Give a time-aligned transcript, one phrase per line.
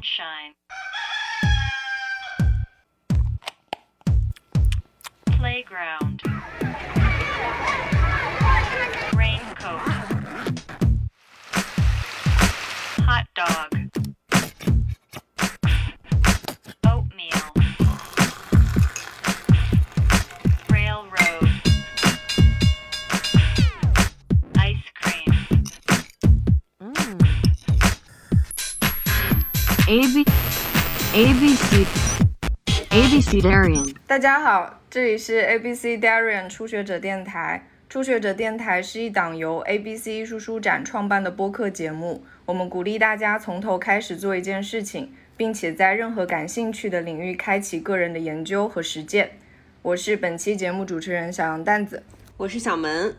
[0.00, 0.54] sunshine.
[5.38, 6.09] Playground.
[29.90, 30.24] A B
[31.14, 31.84] A B C
[32.90, 37.66] A B C Darian 大家好，这里是 ABC Darian 初学者电台。
[37.88, 42.24] 初学者电台是一档由 ABC 艺术书展创办的播客节目。
[42.46, 49.32] 我们鼓励大家从头开始做一件事情，并且在任何感兴趣的领域开启个人的研究和实践。
[49.82, 52.04] 我是本期节目主持人小杨蛋子。
[52.36, 53.12] 我是小门。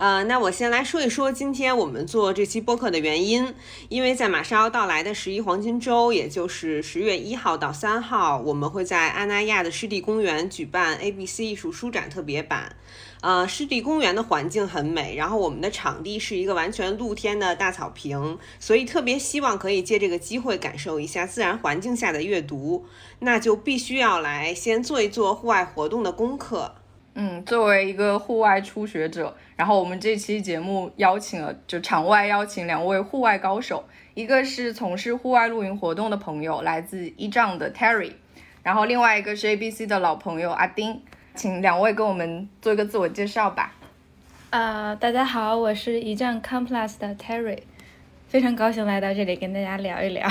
[0.00, 3.54] 呃，那我先来说一说今天我们做这期播客的原因，
[3.90, 12.74] 因为在马上要到来的十一黄金周，也就是十月一号到三号，我们会在阿那亚的湿地公园举办 ABC 艺术书展特别版。
[13.20, 22.86] 呃，湿地公园的环境很美，然后我们的场地是一个完全露天的大草坪，所以特别希望可以借这个机会感受一下自然环境下的阅读，
[23.18, 26.76] 那就必须要来先做一做户外活动的功课。
[27.14, 38.12] 嗯，作为一个户外初学者，然后我们这期节目邀请了，就场外邀请两位户外高手，一个是从事户外露营活动的朋友，来自一丈的 Terry，
[38.62, 41.02] 然后另外一个是 ABC 的老朋友阿丁，
[41.34, 43.74] 请两位跟我们做一个自我介绍吧。
[44.50, 47.58] 啊、大家好，我是一站 Complex 的 Terry，
[48.28, 50.28] 非常高兴来到这里跟大家聊一聊。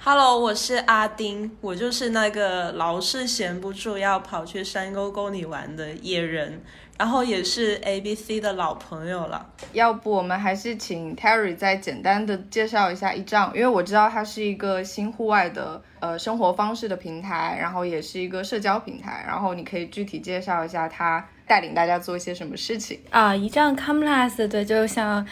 [0.00, 6.62] Hello，我是阿丁，我就是那个老是闲不住要跑去山沟沟里玩的野人，
[6.96, 9.44] 然后也是 ABC 的老朋友了。
[9.72, 23.00] 要不我们还是请 Terry 再简单的介绍一下一丈，因为我知道它是一个新户外的呃生活方式的平台，然后也是一个社交平台，然后你可以具体介绍一下它带领大家做一些什么事情。
[23.10, 25.26] 啊，一站 Complex 对，就像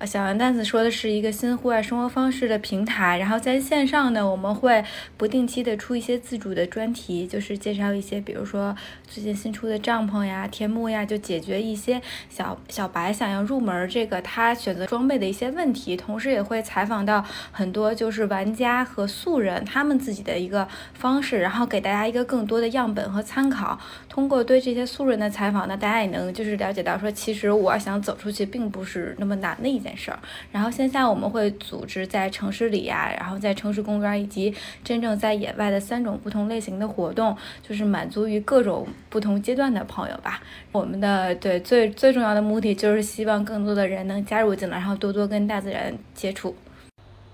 [0.00, 4.82] 呃小杨蛋子说的是一个新户外生活方式的平台，然后在线上呢，我们会
[5.18, 8.74] 不定期的出一些自主的专题，就是介绍一些，比如说
[9.06, 12.00] 最近新出的帐篷呀、天幕呀，就解决一些
[12.30, 17.22] 小小白想要入门这个他选择装备的一些问题，同时也会采访到
[17.52, 23.78] 很多就是玩家和素人他们自己的一个方式，然后给大家一个更多的样本和参考。
[24.10, 30.18] 通过对这些素人的采访呢，大家也能就是了解到说，其实我想走出去并不是那么难的一件事儿。
[30.50, 40.42] 然后线下我们会组织在城市里呀、然后在城市公园以及真正在野外的三种不同类型的活动，就是满足于各种不同阶段的朋友吧。
[40.72, 46.56] 我们的对最最重要的目的就是希望更多的人能加入进来，然后多多跟大自然接触。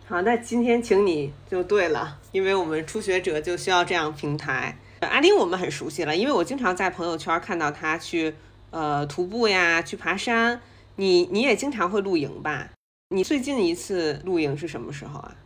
[0.07, 4.77] 好，那今天请你就对了，因为我们初学者就需要这样平台。
[5.01, 8.35] 阿丁我们很熟悉了，因为我经常在朋友圈看到他去
[8.71, 10.61] 呃徒步呀，去爬山。
[10.97, 12.71] 你你也经常会露营吧？
[13.11, 15.37] 你最近一次露营是什么时候啊？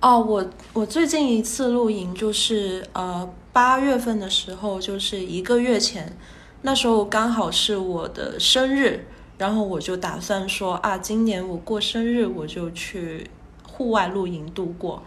[0.00, 6.14] 哦，我我最近一次露营就是呃八月份的时候，就是一个月前，
[6.60, 9.06] 那时候刚好是我的生日，
[9.38, 13.30] 然后我就打算说啊，今年我过生日我就去
[13.66, 15.02] 户外露营度过。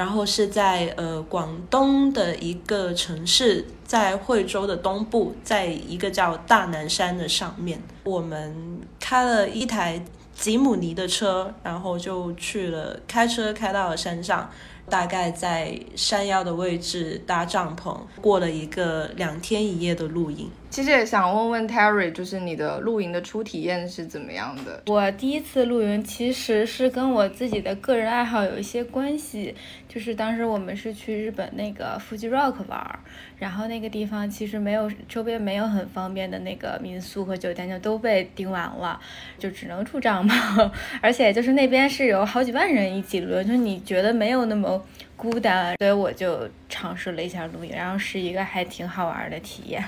[0.00, 10.02] 然后是在呃广东的一个城市，在惠州的东部，在一个叫大南山的上面，我们开了一台
[10.34, 14.48] 吉姆尼的车，然后就去了，开车开到了山上，
[14.88, 20.48] 大概在山腰的位置搭帐篷，过了一个两天一夜的露营。
[20.80, 24.82] 其实也想问问 Terry，就是你的露营的初体验是怎么样的？
[24.86, 29.54] 我第一次露营其实是跟我自己的个人爱好有一些关系，
[29.86, 32.98] 就是当时我们是去日本那个 Fuji Rock 玩，
[33.36, 38.98] 然后那个地方其实没有周边没有很方便的那个民宿和酒店，就都被订完了，
[39.38, 40.70] 就只能住帐篷，
[41.02, 44.82] 而且就是那边是有好几万人一起露营，就是你觉得没有那么
[45.14, 49.84] 孤单，所以我就尝试了一下露营，然后是一个还挺好玩的体验。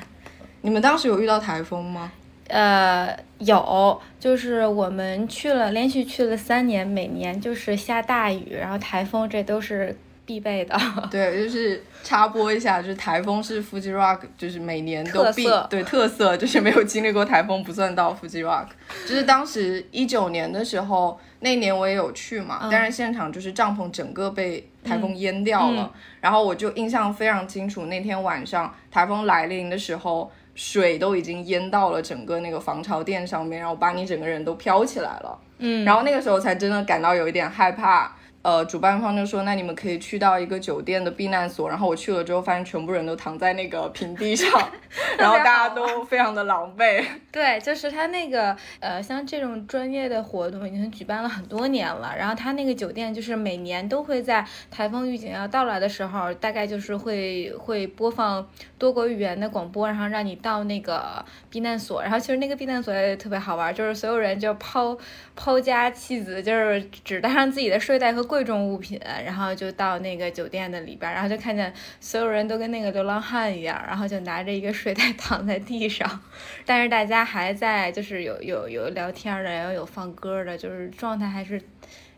[0.62, 2.10] 你们当时有遇到台风吗？
[2.48, 10.78] 呃，有，就是我们去了，连续去了三年，每年就是下大雨，然后台风，这都是必备的。
[11.10, 18.66] 对，就是插播一下，就是台风是 Fuji Rock，就是每年都必特对特色，就是没有经历过台风不算到 Fuji Rock。
[19.08, 30.30] 就是当时一九年的时候，那年我也有去嘛，嗯但是现场就是帐篷整个被台风淹掉了，然后我就印象非常清楚，那天晚上台风来临的时候。
[30.54, 35.38] 水都已经淹到了整个那个防潮垫上面，然后把你整个人都飘起来了。
[35.58, 38.16] 嗯，然后那个时候才真的感到有一点害怕。
[38.42, 41.68] 呃，主办方就说，那你们可以去到一个酒店的避难所。
[41.68, 44.50] 然后我去了之后，发现全部人都躺在那个平地上，
[45.16, 47.04] 然后大家都非常的狼狈。
[47.30, 52.12] 对，就是他那个呃，像这种专业的活动已经举办了很多年了。
[52.18, 58.44] 然后他那个酒店就是每年都会在台风预警要到来的时候，大概就是会会播放
[58.76, 62.02] 多国语言的广播，然后让你到那个避难所。
[62.02, 64.98] 然后其实那个避难所也特别好玩，就是所有人就抛
[65.36, 68.31] 抛家弃子，就是只带上自己的睡袋和。
[68.32, 71.70] 贵重物品，然后就到那个酒店的里边，然后就看见
[72.00, 76.08] 所有人都跟那个流浪汉一样，然后就拿着一个睡袋躺在地上，
[76.64, 81.60] 但是大家还在，就是有有有聊天的，然后有放歌的，就是状态还是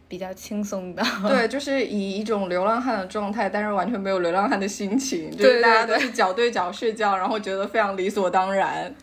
[0.07, 1.03] 比较轻松的。
[1.27, 8.95] 对， 就是以一种流浪汉的状态，但是完全没有流浪汉的心情，就是大家都是脚对脚睡觉，然后觉得非常理所当然。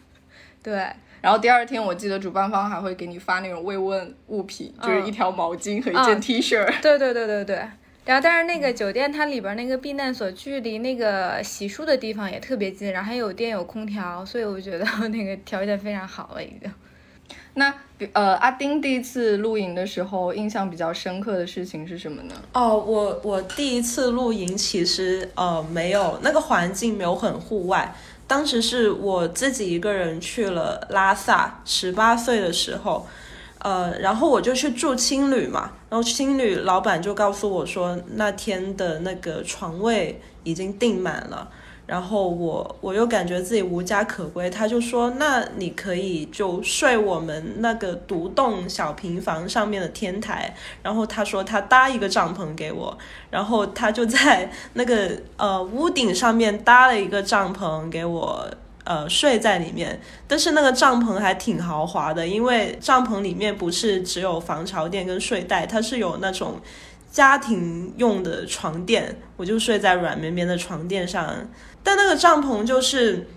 [0.63, 0.87] 对。
[1.21, 6.65] 然后第二天，我记得主办方还会给你发那种慰问物品，就是一条毛巾和一件 T 恤。
[6.81, 7.55] 对对对对对。
[8.03, 16.71] 然后，但是那个酒店它里边那个避难所距离那个洗漱的地方也特别近，然后还有电有空调，所以我觉得那个条件非常好了已经。
[17.53, 17.71] 那
[18.13, 22.33] 呃，阿丁第一次露营的时候，印象比较深刻的事情是什么呢？
[22.53, 27.93] 哦，我我第一次露营其实呃没有那个环境没有很户外。
[28.31, 33.05] 当时是我自己一个人去了拉萨，十八岁的时候，
[33.57, 41.49] 呃，然后我就去住青旅嘛，然后青旅老板就告诉我说，那天的那个床位已经订满了。
[41.91, 52.97] 然后我我又感觉自己无家可归，他就说：“那你可以就睡我们那个独栋小平房上面的天台。”然后他说他搭一个帐篷给我，
[53.29, 58.49] 然后他就在那个呃屋顶上面搭了一个帐篷给我
[58.85, 59.99] 呃睡在里面。
[60.29, 66.61] 但是那个帐篷还挺豪华的，因为帐篷里面不是只有防潮垫跟睡袋，它是有那种
[67.11, 71.35] 家庭用的床垫，我就睡在软绵绵的床垫上。
[71.83, 73.27] 但那个帐篷就是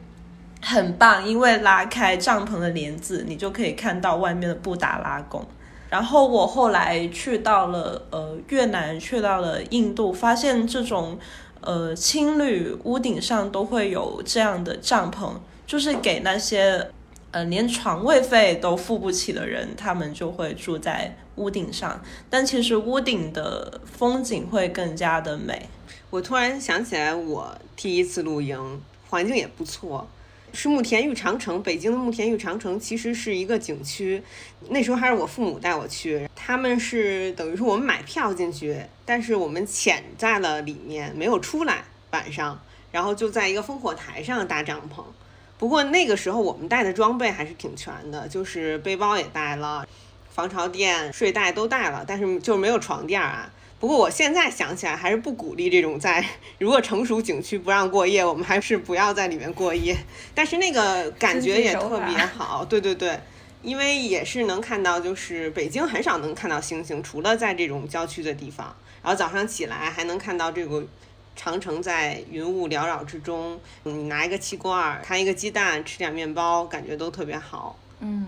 [0.60, 5.44] 很棒，因为拉开帐篷的帘子，你就可以看到外面的布达拉宫。
[5.90, 11.18] 然后我后来去到了呃越南，去到了印度，发现这种
[11.60, 15.34] 呃青旅屋顶上都会有这样的帐篷，
[15.66, 16.90] 就是给那些
[17.30, 22.00] 呃连床位费都付不起的人，他们就会住在屋顶上。
[22.28, 25.68] 但其实屋顶的风景会更加的美。
[26.14, 28.80] 我突然想起来，我第一次露营，
[29.10, 30.08] 环境也不错，
[30.52, 31.60] 是慕田峪长城。
[31.60, 34.22] 北京的慕田峪长城其实是一个景区，
[34.68, 41.82] 那时候还是我父母带我去，他们是等于说我们买票进去，但是我们潜在了里面，没有出来
[42.12, 42.60] 晚上，
[42.92, 45.02] 然后就在一个烽火台上搭帐篷。
[45.58, 49.84] 不过那个时候我们带的装备还是挺全的，就是背包也带了，
[50.30, 53.50] 防潮垫、睡袋都带了，但是就没有床垫啊。
[53.80, 56.24] 不过我现在想起来，还是不鼓励这种在
[56.58, 59.94] 如果成熟景区不让过夜，我们还是不要在里面过夜。
[60.34, 63.20] 但是那个感觉也特别好，对对对，
[63.62, 68.74] 因为也是能看到，就是北京很少能看到星星，除了在这种郊区的地方。
[69.02, 70.82] 然后早上起来还能看到这个
[71.36, 77.78] 长城在云雾缭绕之中，你拿一个气罐，摊一个鸡蛋，吃点面包，感觉都特别好。
[78.00, 78.26] 嗯，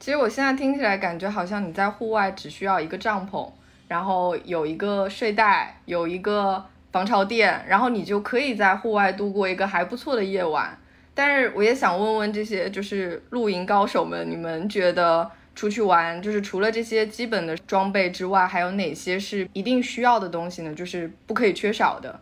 [0.00, 3.50] 其实我现在听起来感觉好像你在户外只需要一个帐篷。
[3.88, 10.78] 然后有一个睡袋，有一个防潮垫，然后你就可以在户外度过一个还不错的夜晚。
[11.14, 20.72] 但是我也想问问这些就是露营高手们，你们觉得出去玩就是除了这些基本的装备之外，还有哪些是一定需要的东西呢？
[20.72, 22.20] 就是不可以缺少的。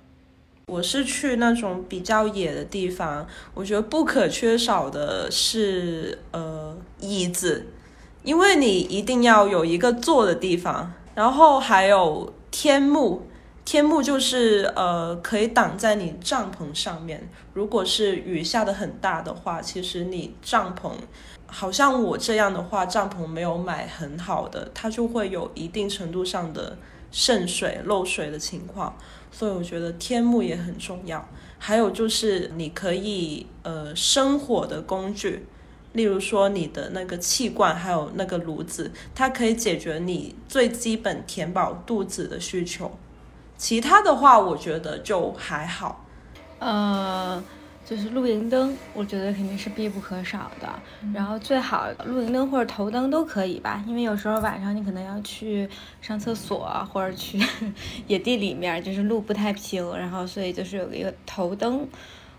[0.69, 7.67] 我是去那种比较野的地方，我觉得不可缺少的是呃椅子，
[8.23, 10.95] 因为你一定要有一个坐的地方。
[11.17, 13.23] 然后还有天幕，
[13.65, 17.27] 天幕就是呃可以挡在你帐篷上面。
[17.55, 20.93] 如果是雨下的很大的话，其实你帐篷，
[21.47, 26.77] 好像我这样的话，帐篷没有买很好的，它就会有一定程度上的
[27.11, 28.95] 渗水、漏水的情况。
[29.33, 31.27] 所以我觉得天幕也很重要。
[31.59, 35.47] 还有就是你可以呃生火的工具。
[35.97, 42.97] 例如说你的那个气罐，还有那个炉子，它可以解决你最基本填饱肚子的需求。
[43.57, 46.05] 其他的话，我觉得就还好。
[46.59, 47.43] 呃，
[47.85, 50.69] 就是露营灯，我觉得肯定是必不可少的。
[51.15, 55.67] 然后最好露营灯或者头灯都可以吧，因为有时候晚上你可能要去
[56.03, 57.43] 上厕所或者去
[58.07, 61.89] 野地里面，就是路不太平，然后所以就是有一个头灯。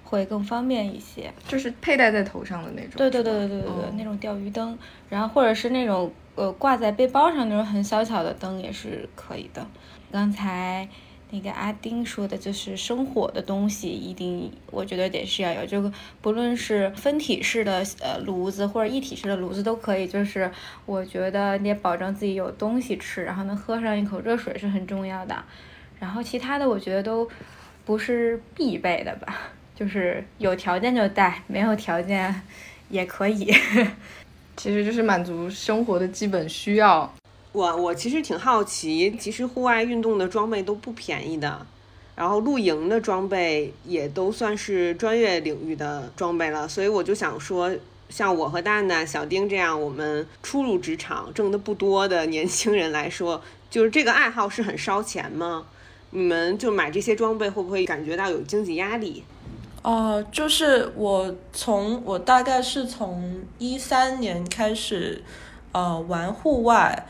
[0.08, 2.92] 会更方便一些，就是佩戴在头上的那种。
[2.96, 4.78] 对对对对对对对，那种钓鱼灯，
[5.10, 9.68] 然后或者是那种呃挂在背包上那种很小巧的灯也是可以的。
[10.10, 10.88] 刚才
[11.32, 20.50] 那个阿丁说的，就是生火的东西一定，我觉得得是要有，这个不论是分体式的呃炉子或者一体式的炉子都可以，就是
[20.86, 25.44] 我觉得你得保证自己有东西吃，然后能喝上一口热水是很重要的。
[26.00, 27.28] 然后其他的我觉得都
[27.84, 32.42] 不是必备的吧，就是有条件就带，没有条件
[32.90, 33.54] 也可以。
[34.58, 37.14] 其实就是满足生活的基本需要。
[37.52, 41.64] 我我其实挺好奇，其实户外运动的装备都不便宜的，
[42.16, 47.72] 然后露营的装备也都算是专业领域的装备了，所以我就想说，
[48.10, 55.68] 像我和蛋蛋、小丁这样我们初入职场、挣的不多的年轻人来说，就是这个爱好是很烧钱吗？
[56.12, 59.24] 你们就买这些装备会不会感觉到有经济压力？
[59.84, 65.24] 哦，就是我从我大概是从一三年开始，
[65.72, 67.08] 呃，玩户外，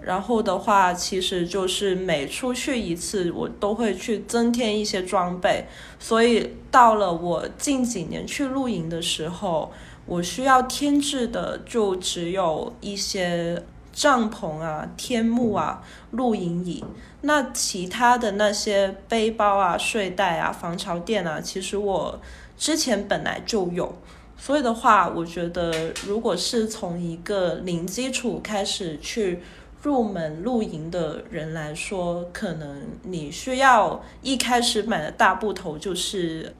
[0.00, 5.66] 然后的话，其实就是每出去一次，我都会去增添一些装备，
[5.98, 9.72] 所以到了我近几年去露营的时候，
[10.06, 13.62] 我需要添置的就只有一些
[14.00, 16.82] 帐篷啊、天幕啊、露营椅。
[17.20, 22.18] 那其他的那些背包啊、睡袋啊、防潮垫啊，其实我
[22.56, 23.94] 之前本来就有，
[24.38, 29.42] 所以的话，我觉得如果是从一个零基础开始去
[29.82, 36.54] 入门露营的人来说，可能你需要一开始买的大部头就是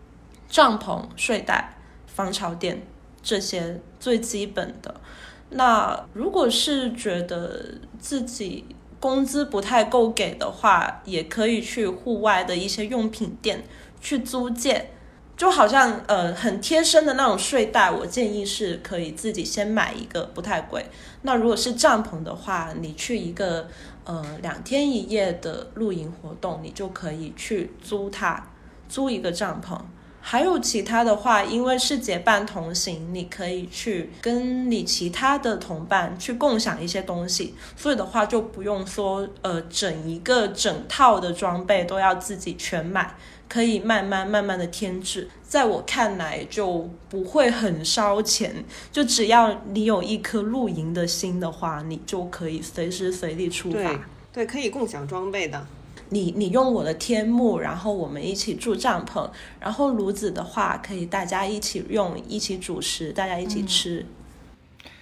[0.46, 2.82] 帐篷、睡袋、防潮垫
[3.22, 4.94] 这些最基本的。
[5.50, 8.64] 那如果是觉得自己
[9.00, 13.64] 工资不太够给的话，也可以去户外的一些用品店
[14.00, 14.90] 去租借，
[15.36, 20.86] 就好像呃很贴身的那种睡袋，我建议是可以自己先买一个，不太贵。
[21.22, 23.68] 那如果是帐篷的话，你去一个
[24.04, 28.46] 呃两天一夜的露营活动，你就可以去租它，
[28.88, 29.76] 租一个帐篷。
[30.20, 43.16] 还有其他的话，因为是结伴同行，你可以去跟你其他的同伴去共享一些东西，所以的话就不用说呃整一个整套的装备都要自己全买，
[43.48, 45.28] 可以慢慢慢慢的添置。
[45.42, 54.06] 在我看来就不会很烧钱，就只要你有一颗露营的心的话，你就可以随时随地出发。
[54.32, 55.66] 对，可以共享装备的。
[56.10, 64.04] 你你用我的天幕，然后我们一起住帐篷，然后炉子的话可以大家一起用，一起煮食，大家一起吃。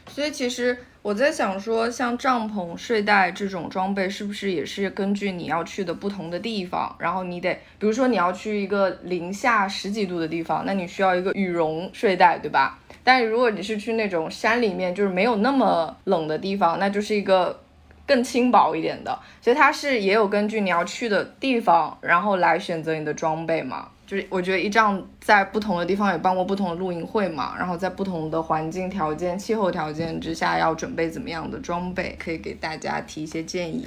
[0.07, 12.79] 所以其实我在想说，像帐篷、睡袋这种装备，是不是也是根据你要去的不同的地方，然后你得，比如说你要去一个零下十几度的地方，那你需要一个羽绒睡袋，对吧？
[13.05, 17.61] 但是如果你是去那种山里面，就是没有那么冷的地方，那就是一个
[18.09, 19.17] 更轻薄一点的。
[19.41, 23.89] 所以它是也有根据你要去的地方，然后来选择你的装备嘛。
[24.05, 33.87] 就是我觉得一仗在不同的地方也办过不同的露营会嘛，然后在不同的环境条件、气候条件之下要准备怎么样的装备，可以给大家提一些建议。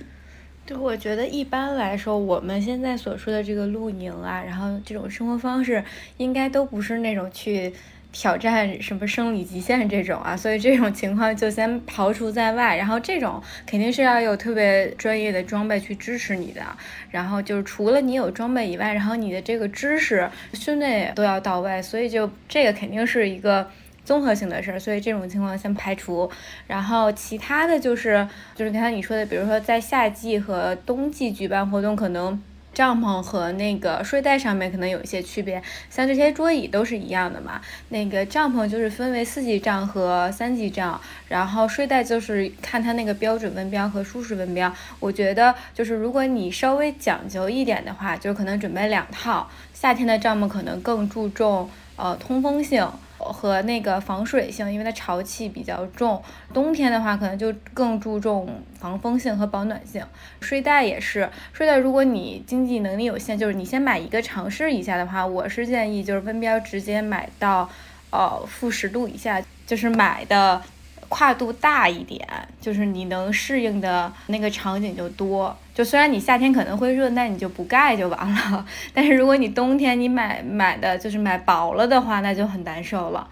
[0.63, 5.83] 对，我觉得一般来说，我们现在所说的这个露营啊，然后这种生活方式，
[6.17, 7.73] 应该都不是那种去
[8.11, 12.75] 挑战什么生理极限这种啊， 所以这种情况就先刨除在外。
[12.75, 16.61] 然后这种肯定是要有特别专业的装备去支持你的。
[17.09, 23.69] 然后就是除了你有装备以外，然后你的这个知识训练也都要到位，所以就这个肯定是一个。
[24.03, 26.29] 综合性的事儿，所以这种情况先排除。
[26.65, 32.41] 然后其他的就是就是刚才你说的，比如说在夏季和冬季举办活动，可能
[32.73, 35.61] 帐篷和那个睡袋上面可能有一些区别。
[35.89, 37.61] 像这些桌椅都是一样的嘛。
[37.89, 44.73] 那个帐篷就是分为四季帐和三季帐，然后睡袋就是看它那个标准温标和舒适温标。
[44.99, 49.49] 我觉得就是如果你稍微讲究一点的话，就可能准备两套。
[49.73, 52.87] 夏天的帐篷可能更注重呃通风性。
[53.21, 56.21] 和那个防水性，因为它潮气比较重。
[56.53, 58.47] 冬天的话，可能就更注重
[58.79, 60.03] 防风性和保暖性。
[60.39, 67.69] 睡袋也是，睡袋如果你经济能力有限，就是你先买一个尝试一下的话，我是建议就是温标直接买到，
[68.09, 70.61] 呃负十度以下，就是买的
[71.09, 72.27] 跨度大一点，
[72.59, 75.55] 就是你能适应的那个场景就多。
[75.81, 78.63] 就虽然你夏天可能会热，那你就不盖就完了。
[78.93, 83.27] 但是如果你冬天你买买的就是买薄了的话，那就很难受了。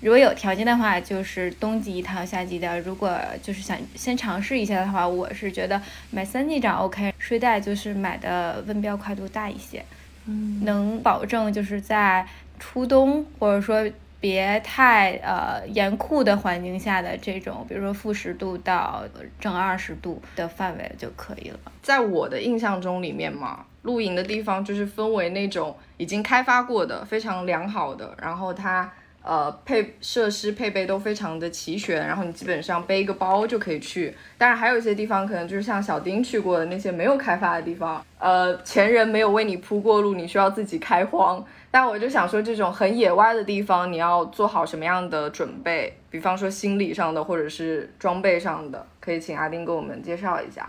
[0.00, 2.80] 如果有条件的话，就是冬季一套，夏季的。
[2.80, 5.78] 如果就是想先尝试一下的话，我是觉得
[6.10, 9.84] 买三季帐 OK，睡袋就是买的温标跨度大一些，
[10.24, 12.26] 嗯，能保证就是在
[12.58, 13.86] 初冬或者说
[14.20, 19.02] 别太呃严酷的环境下的这种，比如说负十度到
[19.40, 21.58] 正二十度的范围就可以了。
[21.82, 34.14] 在我的印象中里面嘛，露营的地方就是分为那种已经开发过的、非常良好的，然后它呃配设施配备都非常的齐全，然后你基本上背一个包就可以去。
[34.38, 41.44] 当然还有一些地方可能就是像小丁去过的那些没有开发的地方，呃前人没有为你铺过路，你需要自己开荒。
[41.72, 45.96] 但我就想说，这种很野外的地方，你要做好什么样的准备？
[46.10, 50.68] 比方说心理上的，或者是装备上的，可以请阿丁给我们介绍一下。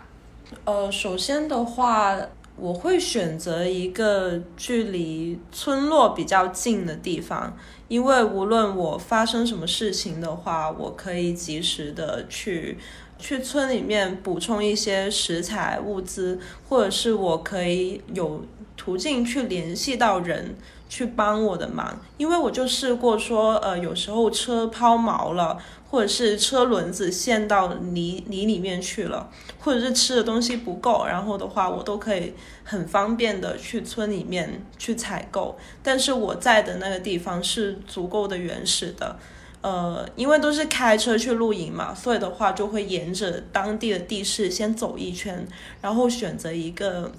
[0.64, 2.16] 呃，首先的话，
[2.54, 7.52] 我会选择一个距离村落比较近的地方，
[7.92, 12.78] 因为无论我发生什么事情的话，我可以及时的去
[13.18, 18.46] 去村里面补充一些食材物资，或者是我可以有
[18.78, 20.56] 途径去联系到人。
[20.92, 25.56] 去帮我的忙，因为我就试过说，呃，有时候车抛锚了，
[25.92, 32.32] 或者是车轮子陷到泥泥里面去了，或者是吃的东西不够，然后的话，我都可以
[32.64, 35.58] 很方便的去村里面去采购。
[35.82, 39.18] 但是我在的那个地方是足够的原始的，
[39.60, 45.46] 呃，因为都是开车去露营嘛，所以的话就会沿着当地的地势先走一圈，
[45.82, 47.12] 然后选择一个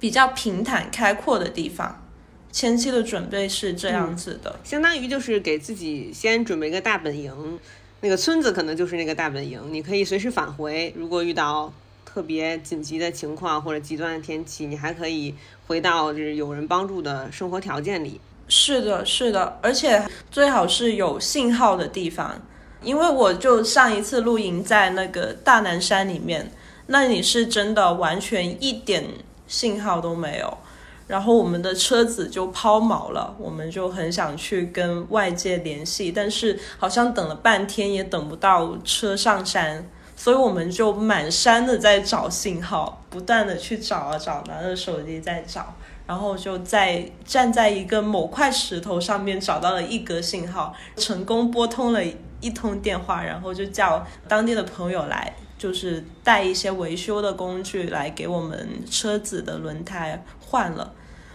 [0.00, 2.02] 比较平坦开阔的地方。
[2.50, 7.60] 前期的准备是这样子的，相当于就是给自己先准备一个大本营，
[8.00, 10.92] 那个村子可能就是那个大本营，你可以随时返回。
[10.96, 11.72] 如果遇到
[12.04, 15.34] 特别紧急的情况或者极端的天气，你还可以
[15.66, 18.20] 回到就是有人帮助的生活条件里。
[18.48, 22.40] 是的，是的，而且最好是有信号的地方，
[22.82, 26.52] 因为我就上一次露营在那个大南山里面，
[26.86, 29.04] 那里是真的完全一点
[29.48, 30.58] 信号都没有。
[31.06, 45.74] 然后我们的车子就抛锚了，我们就很想去跟外界联系，但是好像等了半天也等不到车上山，所以我们就满山的在找信号，不断的去找啊找，拿着手机在找，
[46.06, 52.00] 然后就在站在一个某块石头上面找到了一格信号，成功拨通了
[52.40, 60.24] 一通电话，然后就叫当地的朋友来，就是带一些维修的工具来给我们车子的轮胎。
[60.40, 60.92] 换了，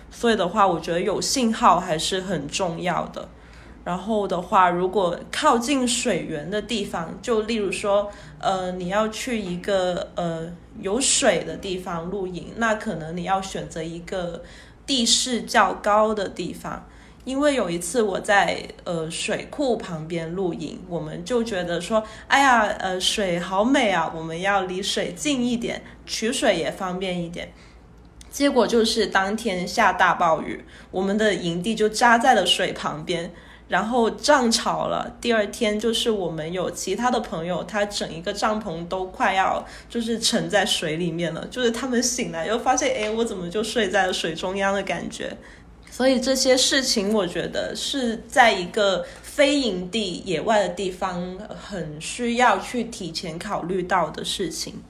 [0.10, 3.28] 所以的话，我觉得有信号还是很重要的。
[3.84, 14.44] 然后的话，如果靠近水源的地方，就例如说，呃，你要去一个呃有水的地方露营，那可能你要选择一个
[14.86, 16.86] 地势较高的地方。
[17.24, 27.52] 因为有一次我在呃水库旁边露营，我们就觉得说，哎呀，呃，水好美啊，我们要离水近一点，取水也方便一点。
[28.32, 33.32] 结果就是当天下大暴雨，我们的营地就扎在了水旁边，
[33.68, 35.18] 然后涨潮了。
[35.22, 45.38] 第二天就是我们有其他的朋友，他整一个帐篷都快要就是沉在水里面了，就是他们醒来又发现，哎，我怎么就睡在了水中央的感觉。
[45.92, 54.82] 所以这些事情，我觉得是在一个非营地野外的地方，很需要去提前考虑到的事情。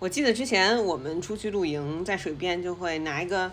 [0.00, 3.52] 我记得之前我们出去露营，在水边就会拿一个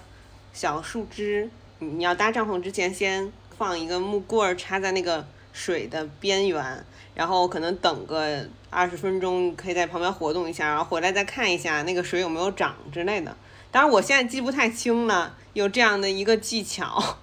[0.52, 13.38] 小树枝，你要搭帐篷之前先放一个木棍儿插在那个水的边缘，然后可能等个二十分钟，可以在旁边活动一下，然后回来再看一下那个水有没有涨之类的。
[13.72, 17.18] 当然我现在记不太清了，有这样的一个技巧。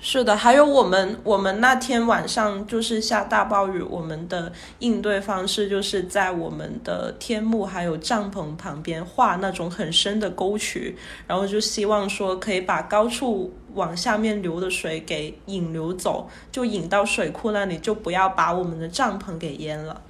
[0.00, 10.96] 是的，还有我们，我们那天晚上就是下大暴雨，我们的应对方式就是在我们的天幕还有帐篷旁边画那种很深的沟渠，
[11.26, 20.00] 然后就希望说可以把高处往下面流的水给引流走，就引到水库那里，就不要把我们的帐篷给淹了。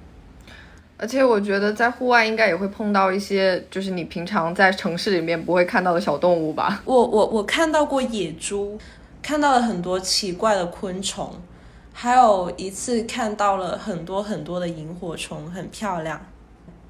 [0.97, 6.81] 而且我觉得在户外应该也会碰到一些，就是你平常在城市里面不会看到的小动物吧？
[6.85, 8.77] 我我我看到过野猪。
[9.25, 11.31] 看到了很多奇怪的昆虫，
[11.93, 16.19] 还有一次看到了很多很多的萤火虫，很漂亮，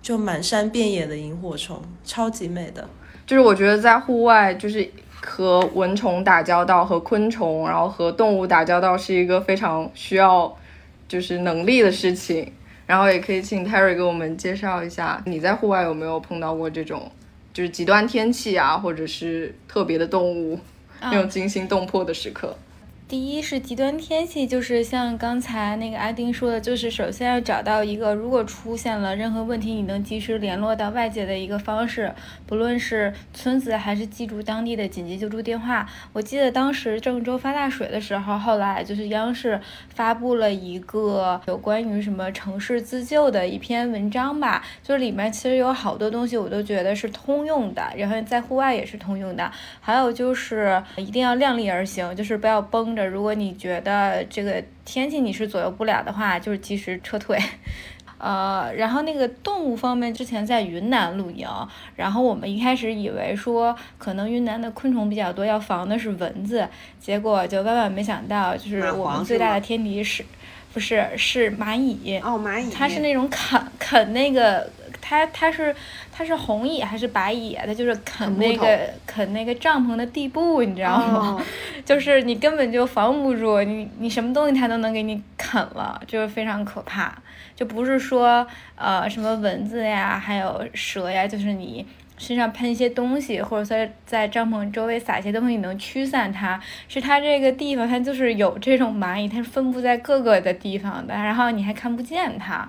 [0.02, 2.90] 就满山遍野的萤火虫，超级美的。
[3.28, 4.90] 就是我觉得在户外，就是
[5.22, 10.52] 和蚊虫打交道，和昆虫，然后和动物打交道，是一个非常需要
[11.08, 12.52] 就是能力的事情。
[12.86, 17.12] 然后也可以请 Terry 给我们介绍一下，你在户外有没有碰到过这种
[17.54, 20.60] 就是极端天气啊，或者是特别的动物？
[21.06, 22.56] 那种惊心动魄的时刻，
[23.06, 32.12] 第一是极端天气，就是像刚才那个阿丁说的，就是首先要找到一个，如果出现了任何问题，你能及时联络到外界的一个方式，
[32.48, 35.88] 不论是村子还是记住当地的紧急救助电话。
[36.12, 49.52] 我记得当时郑州发大水的时候，后来就是央视发布了一个有关于什么城市自救的一篇文章吧，就是里面其实有好多东西我都觉得是通用的，然后在户外也是通用的。
[49.80, 53.08] 还有就是一定要量力而行，就是不要崩绷着。
[53.08, 57.38] 如果你觉得这个天气你是左右不了的话，就是及时撤退。
[58.20, 61.46] 呃，然后那个动物方面，之前在云南露营，
[61.98, 66.66] 然后我们一开始以为说可能云南的昆虫比较多，要防的是蚊子，
[67.02, 70.24] 结果就万万没想到，就是我们最大的天敌是，
[70.74, 74.70] 不是是蚂蚁哦，蚂蚁，它是那种啃啃那个。
[75.06, 75.76] 它它是
[76.14, 77.58] 它是红蚁还是白蚁？
[77.66, 81.46] 它就是啃那个啃那个帐篷的地布，你知道吗？
[81.84, 87.14] 就是你根本就防不住，你你什么东西它都能给你啃了，就是非常可怕。
[87.56, 91.86] 就不是说呃什么蚊子呀，还有蛇呀，就是你
[92.18, 96.60] 身上喷一些东西，或者在在帐篷周围撒一些东西，你能驱散它。
[96.88, 102.68] 是它这个地方，它就是有这种蚂蚁，它是分布在各个的地方的，然后你还看不见它。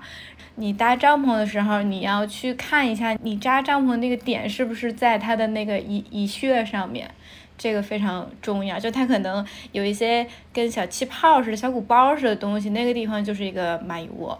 [0.57, 7.09] 你搭帐篷的时候，你要去看一下你扎帐篷那个点是不是在它的那个蚁蚁穴上面，
[7.57, 8.79] 这个非常重要。
[8.79, 14.39] 就它可能有一些跟小气泡似的、小鼓包似的东西，那个地方就是一个蚂蚁窝。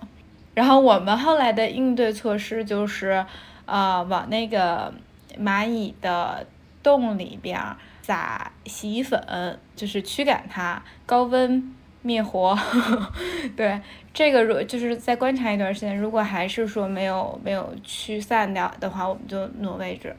[0.53, 3.25] 然后我们后来的应对措施就是，
[3.65, 4.93] 呃，往那个
[5.37, 6.47] 蚂蚁的
[6.81, 7.59] 洞里边
[8.01, 11.73] 撒洗衣粉，就是驱赶它，高温。
[12.05, 12.55] 灭活，
[13.57, 13.81] 对
[14.13, 20.15] 这个如就是再观察一段时间，如果还是说没有没有驱散掉的话，我们就挪位置。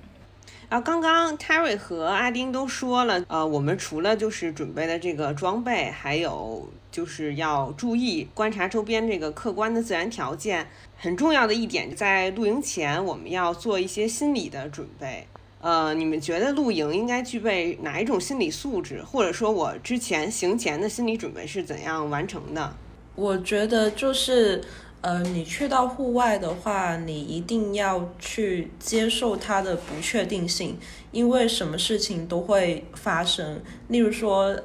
[0.68, 10.66] 然后刚刚 Terry 和阿丁都说了，呃，我们除了就是准备的这个装备，还有就是要注意观察周边这个客观的自然条件。
[10.99, 15.29] 很重要的一点，在露营前我们要做一些心理的准备。
[15.66, 22.72] 呃，你们觉得露营应该具备哪一种心理素质，或者说我之前行前的心理准备是怎样完成的？
[23.16, 24.62] 我觉得就是，
[25.00, 30.79] 呃，你去到户外的话，你一定要去接受它的不确定性，
[31.11, 33.61] 因为什么事情都会发生。
[33.88, 34.57] 例如说，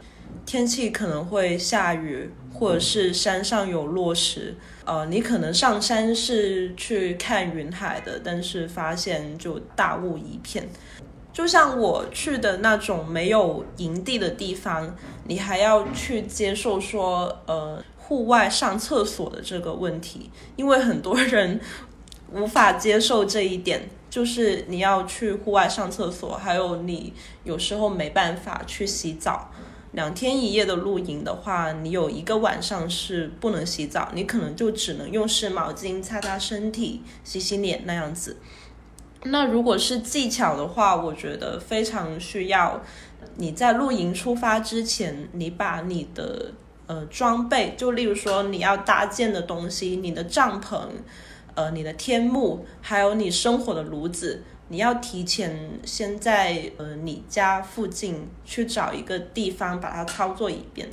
[0.45, 4.55] 天气可能会下雨，或者是山上有落石。
[4.84, 10.67] 呃，你可能上山是去看云海的，但是发现就大雾一片。
[11.34, 21.60] 就像我去的那种没有营地的地方，你还要去接受说，呃，户外上厕所的这个问题，因为很多人
[22.34, 27.13] 无法接受这一点，就是你要去户外上厕所，还有你
[27.46, 29.50] 有时候没办法去洗澡。
[29.91, 38.38] 两天一夜的露营的话，你有一个晚上是不能洗澡，你可能就只能用湿毛巾擦擦身体、洗洗脸那样子。
[39.23, 42.82] 那如果是技巧的话，我觉得非常需要
[43.36, 46.54] 你在露营出发之前，你把你的
[46.88, 50.88] 呃装备，就例如说你要搭建的东西，你的帐篷、
[51.55, 60.89] 呃你的天幕，还有你生火的炉子，你要提前先在呃你家附近去找一个地方把它操作一遍，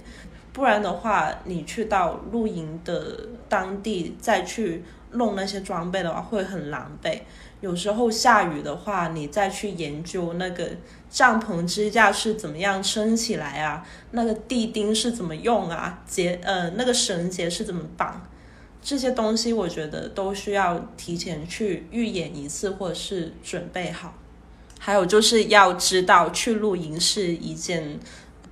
[0.52, 7.20] 不然的话，你去到露营的当地再去弄那些装备的话，会很狼狈。
[7.60, 10.68] 有时候下雨的话，你再去研究那个
[11.10, 18.22] 帐篷支架是怎么样撑起来啊，那个地钉是怎么用啊，结呃那个绳结是怎么绑，
[18.88, 24.14] 这些东西我觉得都需要提前去预演一次或者是准备好。
[24.78, 28.00] 还有就是要知道去露营是一件。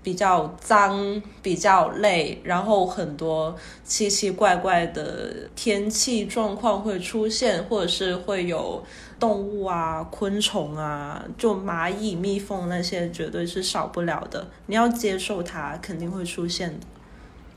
[0.03, 8.85] 比较脏，比较累，然后很多奇奇怪怪的天气状况会出现，或者是会有
[9.19, 14.47] 动物啊、昆虫啊，就蚂蚁、蜜蜂那些绝对是少不了的。
[14.67, 16.87] 你要接受它，肯定会出现的。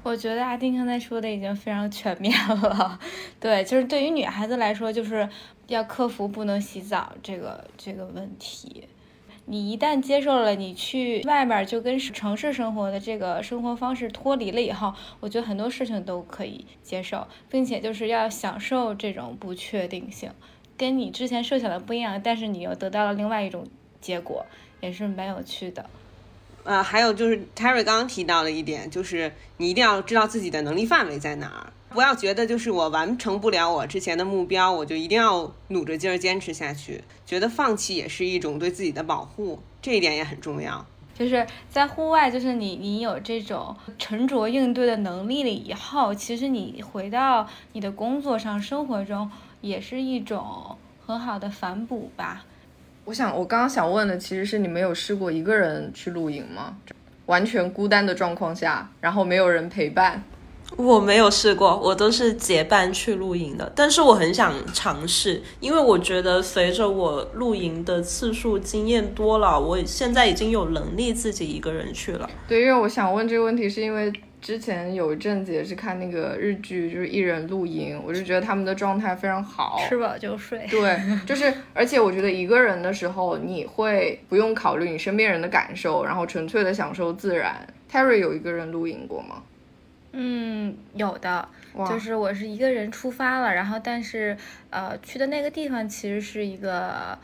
[0.10, 3.00] 我觉得阿丁刚才说的已经非常全面了。
[3.40, 5.30] 对，就是对于女孩子来说，就是
[5.68, 8.86] 要克服不能洗澡这个这个问题。
[9.46, 20.32] 你一旦接受了你去外边就跟城市生活的这个生活方式脱离了以后，我觉得很多事情都可以接受，并且就是要享受这种不确定性，
[20.76, 23.68] 跟你之前设想的不一样，但是你又得到了另外一种
[24.02, 24.44] 结果，
[24.82, 25.88] 也是蛮有趣的。
[26.64, 31.74] 呃，还有就是 Terry 刚刚提到了一点，就是你一定要知道自己的能力范围在哪儿。
[31.90, 37.04] 不要觉得就是我完成不了我之前的目标，我就一定要努着劲儿坚持下去。
[37.26, 40.86] 觉得放弃也是一种对自己的保护，这一点也很重要。
[41.18, 52.46] 就是在户外，就是你你有这种沉着应对的能力了以后，其实你回到你的工作上、生活中，也是一种很好的反哺吧。
[53.10, 56.78] 我想，我刚刚想问的其实是你们有试过一个人去露营吗？
[57.26, 60.24] 完全孤单的状况下，然后没有人陪伴。
[60.78, 63.72] 我没有试过，我都是结伴去露营的。
[63.76, 72.30] 但是我很想尝试，因为我觉得随着我露营的次数经验多了，我现在已经有能力自己一个人去了。
[72.48, 80.66] 对，因为我想问这个问题，是因为之前有一阵子也是看那个日剧，就是一人露营，我就觉得他们的状态非常好，吃饱就睡。
[80.70, 87.68] 对，就是，而且我觉得一个人的时候，你会不用考虑你身边人的感受，然后纯粹的享受自然。
[87.92, 89.44] Terry 有一个人露营过吗？
[90.12, 91.48] 嗯，有的，
[91.88, 94.36] 就是我是一个人出发了，然后但是
[94.70, 97.18] 呃去的那个地方其实是一个，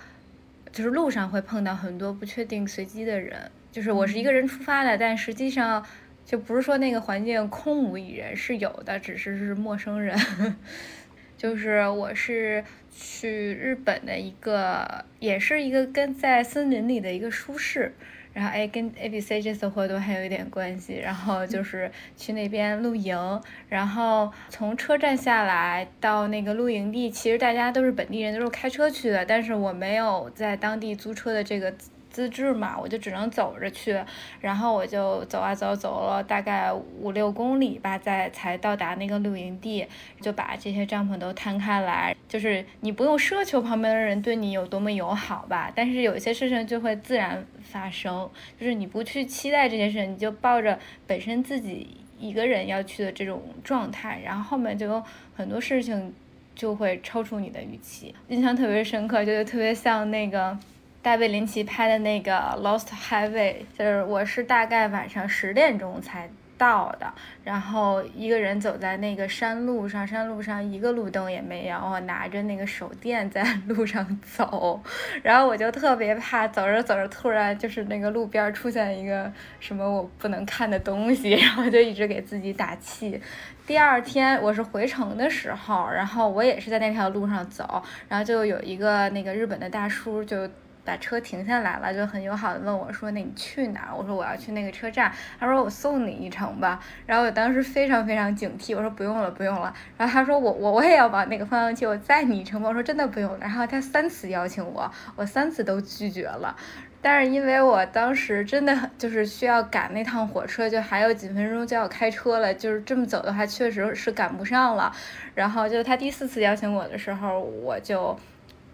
[0.71, 5.83] 就是路上会碰到很多不确定随机的人，就是我是一个人出发的，但实际上
[6.25, 10.17] 就不是说那个环境空无一人，是有的，只是是陌生人。
[11.37, 17.93] 就是我是去日本的一个，也是一个跟在森林里的一个舒适。
[18.33, 31.73] 然后哎，跟 A B C 这次活动还有一点关系，然后就是去那边露营，然后从车站下来到那个露营地，其实大家都是本地人，都是开车去的，但是我没有在当地租车的这个
[32.15, 34.01] 资质嘛，我就只能走着去，
[34.39, 39.85] 然后我就走啊走，走了大概五六公里吧，在才到达那个露营地，
[40.21, 55.03] 就把这些帐篷都摊开来，就是你不用奢求旁边的人对你有多么友好吧，但是有一些事情就会自然发生，就是你不去期待这件事情，你就抱着本身自己一个人要去的这种状态，然后后面就有
[55.35, 56.13] 很多事情
[56.55, 60.57] 就会超出你的预期，印象特别深刻，就是特别像那个。
[61.05, 63.29] 大卫林奇拍的那个《Lost Highway》，
[63.77, 67.05] 就是我是大概晚上十点钟才到的，
[67.43, 74.81] 然后一个人走在那个山路上，山路上一个路灯也没有，我拿着那个手电在路上走，
[75.21, 83.21] 然后我就特别怕，走着走着突然就是那个路边出现一个什么我不能看的东西，然后就一直给自己打气。
[83.67, 90.49] 第二天我是回城的时候，然后我也是在那条路上走，然后就有一个那个日本的大叔就。
[90.85, 106.55] 把车停下来了，就很友好的问我说：“那你去哪儿？”我说：“我要去那个车站。”他说：“我送你一程吧。”然后我当时非常非常警惕，我说：“不用了，不用了。”然后他说：“我我我也要往那个方向去，我载你一程。”我说：“真的不用。”然后他三次邀请我，我三次都拒绝了。
[107.01, 114.91] 但是因为我当时真的就是需要赶那趟火车，就还有几分钟就要开车了，就是这么走的话，确实是赶不上了。
[115.33, 118.15] 然后就他第四次邀请我的时候，我就。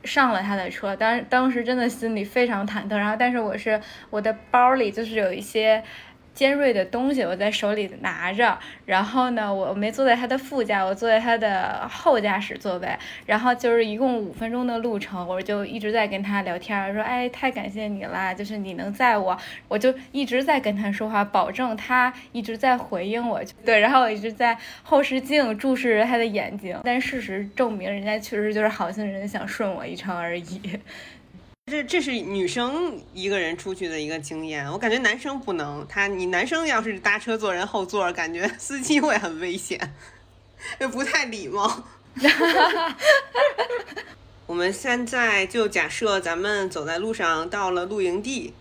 [0.03, 5.83] 上了他的车，当当时真的心里非常忐忑，然后但是我是我的包里就是有一些
[6.41, 12.87] 尖锐的东西，我在手里拿着，然后呢，我没坐在他的副驾，我坐在他的后驾驶座位，
[13.27, 30.59] 然后就是一共五分钟的路程，我就一直在跟他聊天，说哎，太感谢你了，就是你能载我，我就一直在跟他说话，保证他一直在回应我，对，然后我一直在后视镜注视着他的眼睛，但事实证明，人家确实就是好心人，想顺我一程而已。
[31.71, 35.87] 这这是女生一个人出去的一个经验，我感觉男生不能。
[35.87, 39.79] 他你男生要是搭车坐人后座，感觉 司机会很危险，
[40.81, 41.85] 也不太礼貌。
[44.45, 48.53] 我们现在就假设咱们走在路上到了露营地，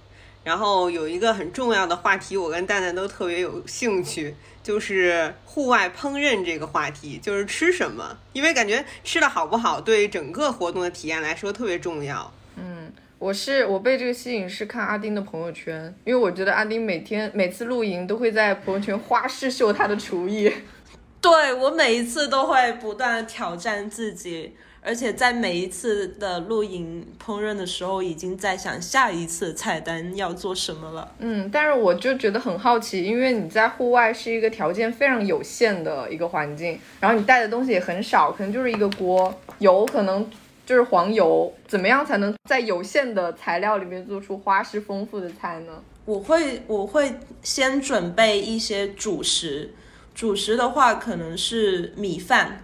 [0.44, 12.32] 然后有一个很重要的话题，我跟蛋蛋都特别有兴趣，就是户外烹饪这个话题，就是吃什么，因为感觉吃的好不好对整个活动的体验来说特别重要。
[12.56, 20.50] 嗯，我是我被这个吸引是看阿丁的朋友圈，因为我觉得阿丁每天每次露营都会在朋友圈花式秀他的厨艺。
[21.20, 31.12] 对我每一次都会不断的挑战自己，而且在每一次的露营烹饪的时候，已经在想下一次菜单要做什么了。
[31.18, 40.26] 嗯，但是我就觉得很好奇，因为你在户外是一个条件非常有限的一个环境，然后你带的东西也很少，可能就是一个锅，油可能
[40.70, 45.82] 就是黄油，怎么样才能在有限的材料里面做出花式丰富的菜呢？
[46.04, 49.74] 我会我会先准备一些主食，
[50.14, 52.62] 主食的话可能是米饭，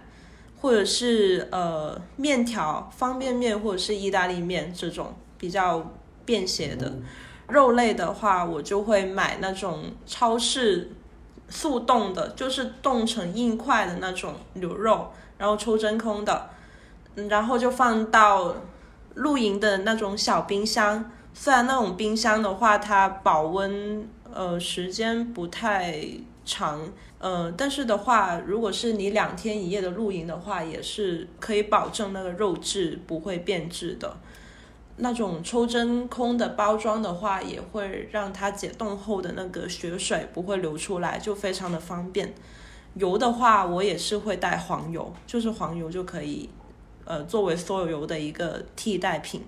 [0.61, 5.93] 或者是呃面条、方便面或者是意大利面这种比较
[6.23, 6.93] 便携的。
[7.49, 10.93] 肉类的话，我就会买那种超市
[11.49, 16.56] 速冻的，就是冻成硬块的那种牛肉，然后抽真空的，嗯
[17.29, 18.55] 然后就放到
[19.15, 25.99] 露营的那种小冰箱，虽然那种冰箱的话，它保温呃时间不太
[26.45, 26.79] 长，
[27.17, 34.15] 呃，但是的话，如果是你两天一夜的露营的话，也是可以保证那个肉质不会变质的。
[34.99, 42.33] 那种抽真空的包装的话，也会让它解冻后的那个血水不会流出来，就非常的方便。
[42.95, 46.49] 油的话，我也是会带黄油，就是黄油就可以，
[47.07, 49.43] 呃，作为所有油的一个替代品。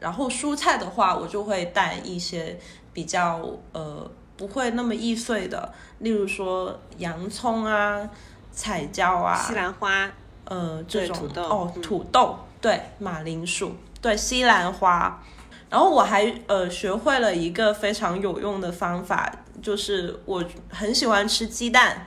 [0.00, 2.58] 然后蔬菜的话，我就会带一些
[2.94, 8.08] 比较呃不会那么易碎的，例如说洋葱啊、
[8.50, 10.10] 彩椒啊、西兰花，
[10.44, 15.22] 呃这种对土豆哦嗯土豆对马铃薯对西兰花，
[15.68, 19.30] 然后我还呃学会了一个非常有用的方法，
[19.60, 22.06] 就是我很喜欢吃鸡蛋，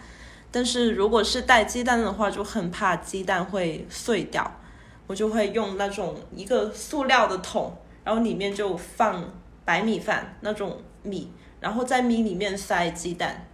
[0.54, 4.60] 但是如果是带鸡蛋的话，就很怕鸡蛋会碎掉，
[5.08, 9.34] 我就会用那种一个塑料的桶，然后里面就放
[9.66, 13.48] 白米饭那种米，然后在米里面塞鸡蛋，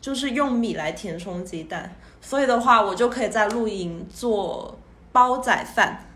[0.00, 1.94] 就是用米来填充鸡蛋。
[2.20, 4.76] 所以的话，我就可以在露营做
[5.12, 6.06] 煲仔饭，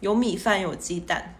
[0.00, 1.36] 有米饭有鸡蛋，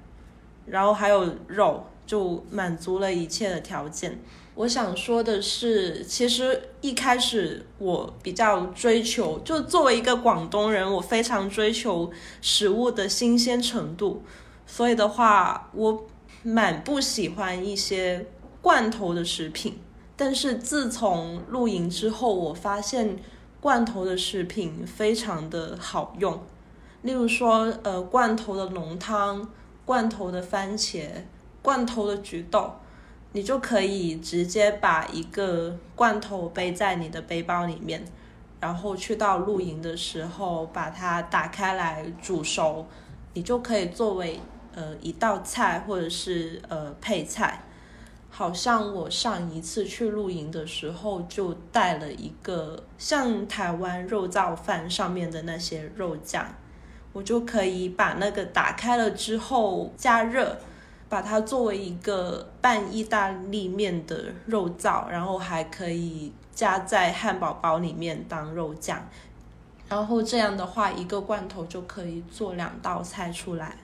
[0.64, 4.18] 然后还有肉，就满足了一切的条件。
[4.54, 12.10] 我想说的是，其实一开始我比较追求，就作为一个广东人，我非常追求
[12.42, 14.22] 食物的新鲜程度，
[14.66, 16.06] 所以的话，我
[16.42, 18.26] 蛮不喜欢一些
[18.60, 19.78] 罐头的食品。
[20.16, 23.18] 但是自从露营之后，我发现
[23.58, 26.38] 罐头的食品非常的好用，
[27.00, 29.48] 例如说，呃，罐头的浓汤、
[29.86, 31.08] 罐头的番茄、
[31.62, 32.74] 罐头的菊豆，
[33.32, 38.04] 你就可以直接把一个罐头背在你的背包里面，
[38.60, 42.86] 然后去到露营的时候把它打开来煮熟，
[43.34, 44.40] 你就可以作为
[44.74, 47.62] 呃一道菜或者是呃配菜。
[48.32, 56.46] 好像我上一次去露营的时候，就带了一个像台湾肉燥饭上面的那些肉酱，
[57.12, 60.56] 我就可以把那个打开了之后加热，
[61.10, 69.06] 把它作为一个拌意大利面的肉燥，然后还可以加在汉堡包里面当肉酱，
[69.88, 73.76] 然后这样的话，一个罐头就可以做两道菜出来，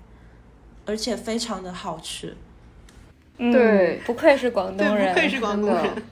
[0.87, 2.35] 而且非常的好吃。
[3.39, 6.03] 嗯对不愧是广对，东人，不愧是广东人。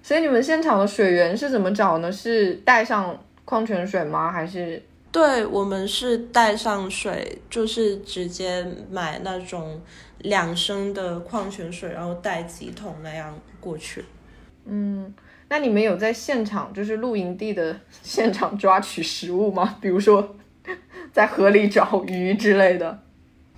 [0.00, 2.12] 所以你们现场的水源是怎么找呢？
[2.12, 4.30] 是带上矿泉水吗？
[4.30, 9.80] 还是对我们是带上水，就是直接买那种
[10.18, 14.04] 两升的矿泉水，然后带几桶那样过去。
[14.66, 15.14] 嗯？
[15.50, 19.78] 那你们有在现场，就是露营地的 现场抓取食物吗？
[19.80, 20.36] 比如说
[21.10, 23.02] 在河里找鱼之类的。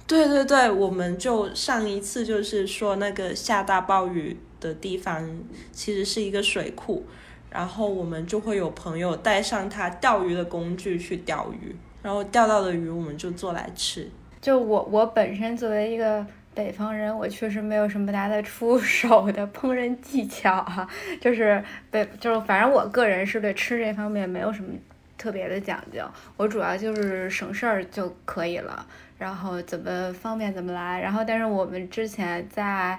[0.06, 5.28] 对对对，我们就上一次就是说那个下大暴雨的地方
[5.72, 7.04] 其实是一个水库，
[7.50, 14.08] 然后我们就会有朋友带上他钓鱼的工具去钓鱼，然后钓到的鱼我们就做来吃。
[14.40, 20.88] 就我我本身作为一个北方人，我确实没有什么大的出手的烹饪技巧哈、
[21.20, 24.70] 就是北就是反正我个人是对吃这方面没有什么
[25.18, 26.02] 特别的讲究，
[26.36, 28.86] 我主要就是省事儿就可以了，
[29.18, 30.98] 然后怎么方便怎么来。
[31.00, 32.98] 然后但是我们之前在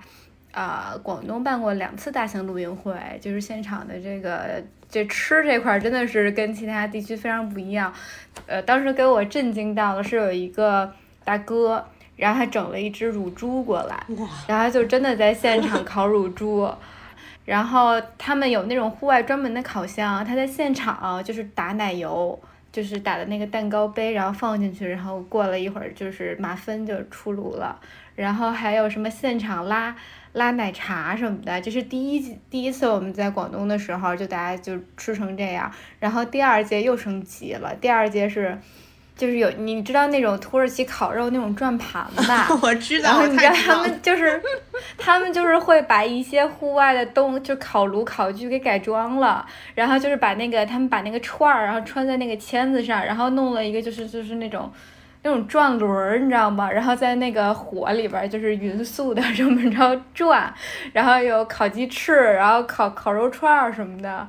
[0.52, 7.94] 啊、广东办过两次大型露营会，就是现场的这个这吃这块儿真的是跟其他地区非常不一样。
[8.48, 11.86] 呃，当时给我震惊到了是有一个大哥，
[12.18, 14.06] 然后他整了一只乳猪过来，
[14.48, 16.70] 然后就真的在现场 烤乳猪。
[17.44, 22.40] 然后他们有那种户外专门的烤箱，他在现场就是打奶油，
[22.72, 27.80] 就是打的那个蛋糕杯，然后放进去，然后过了一会儿就是马芬就出炉了。
[28.16, 29.96] 然后还有什么现场拉
[30.34, 35.72] 拉奶茶什么的，这是第一第一次我们在广东的时候，就大家就吃成这样。
[36.00, 38.58] 然后第二届又升级了，第二届是
[39.16, 42.48] 就是有你知道那种土耳其烤肉那种转盘吧？
[42.64, 43.78] 我知然道，我后你知道他。
[43.82, 44.42] 们就是，
[44.98, 54.72] 他们就是会把一些户外的东，就烤炉、烤具给改装了，然后就是把那个他们把那个串儿，然后穿在那个签子上，然后弄了一个就是就是那种。
[55.24, 56.72] 那种转轮儿，你知道吗？
[56.72, 60.54] 然后在那个火里边儿就是匀速的这么着转，
[60.94, 64.28] 然后有烤鸡翅，然后烤烤肉串儿什么的，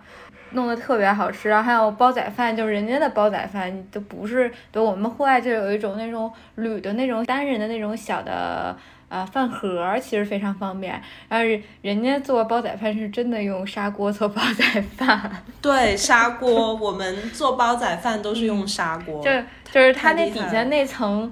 [0.50, 1.48] 弄得特别好吃。
[1.48, 8.76] 然后还有煲仔饭，就是人家的煲仔饭都不是，对我们户外就有一种那种铝的那种单人的那种小的
[9.13, 10.99] 呃饭盒儿，其实非常方便。
[11.29, 14.65] 然后人人家做煲仔饭是真的用砂锅做煲仔
[14.97, 19.23] 饭， 对，砂锅，我们做煲仔饭都是用砂锅。
[19.23, 19.31] 就
[19.71, 21.31] 就是它那底下那层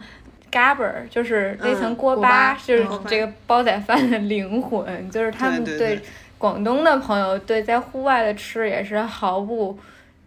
[0.50, 6.02] 嘎嘣儿，就是那层嗯锅巴，就是嗯这个煲仔饭的灵魂，就是他们对对对
[6.36, 9.78] 广东的朋友对在户外的吃也是毫不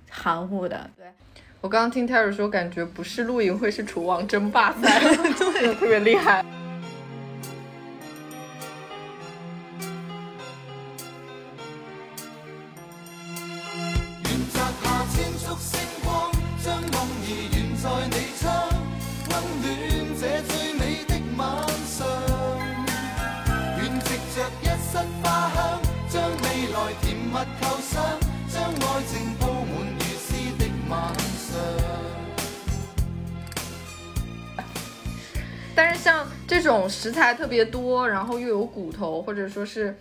[0.09, 0.89] 含糊的。
[0.97, 1.05] 对，
[1.61, 4.99] 我刚刚听 Terry 说，感觉不是露营会，是厨王争霸赛，
[5.37, 6.43] 真 的特别厉害。
[36.53, 39.97] 这种食材特别多，然后又有骨头，或者说是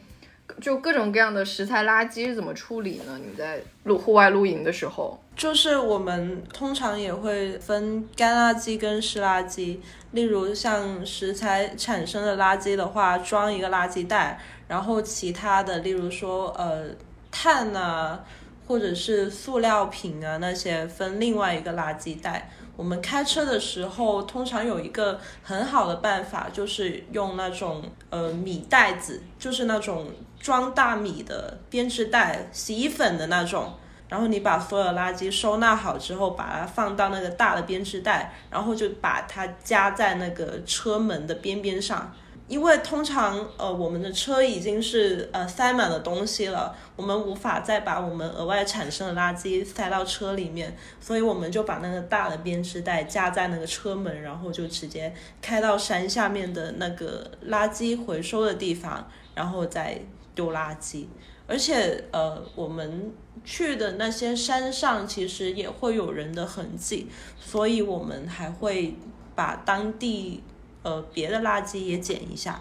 [0.60, 3.18] 就各种各样的食材垃圾是怎么处理呢？
[3.24, 9.78] 你在露户外露营的时候，就是我们通常也会分干垃圾跟湿垃圾，
[10.10, 14.38] 例如像食材产生的垃圾的话，装一个垃圾袋，
[14.68, 16.84] 然后其他的，例如说呃
[17.30, 18.22] 碳啊，
[18.66, 22.50] 或者是塑料瓶啊那些分另外一个垃圾袋。
[22.76, 30.06] 我们开车的时候，通常有一个很好的办法，就是用那种呃米袋子，就是那种
[30.40, 33.74] 装大米的编织袋、洗衣粉的那种。
[34.08, 42.12] 然后你把所有垃圾收纳好之后，把它放到那个大的编织袋，然后就把它夹在那个车门的边边上。
[42.52, 59.98] 因为通常呃我们的车已经是呃塞满了东西了，我们无法再把我们额外产生的垃圾塞到车里面，所以我们就把那个大的编织袋夹在那个车门，然后就直接开到山下面的那个垃圾回收的地方，然后再
[60.34, 61.06] 丢垃圾。
[61.46, 63.10] 而且呃，我们
[63.46, 67.08] 去的那些山上其实也会有人的痕迹，
[67.40, 68.94] 所以我们还会
[69.34, 70.42] 把当地
[70.82, 72.60] 呃别的垃圾也捡一下。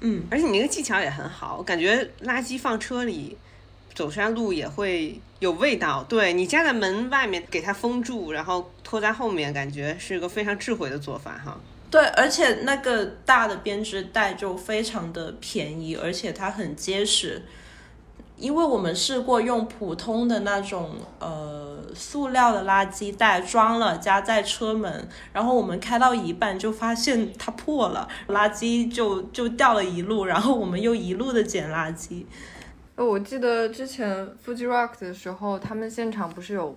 [0.00, 3.36] 嗯，而且你那个技巧也很好，我感觉垃圾放车里，
[3.94, 6.04] 走山路也会有味道。
[6.04, 11.58] 对你夹在门外面给它封住，然后拖在后面，感觉是个非常智慧的做法哈。
[11.90, 17.40] 对，而且那个大的编织袋就非常的便宜，而且它很结实。
[18.36, 32.24] 因为我们试过用普通的那种呃塑料的垃圾袋装了，夹在车门，然后我们开到一半就发现它破了，垃圾就就掉了一路，然后我们又一路的捡垃圾。
[32.96, 36.76] 呃，我记得之前 Fuji Rock 的时候，他们现场不是有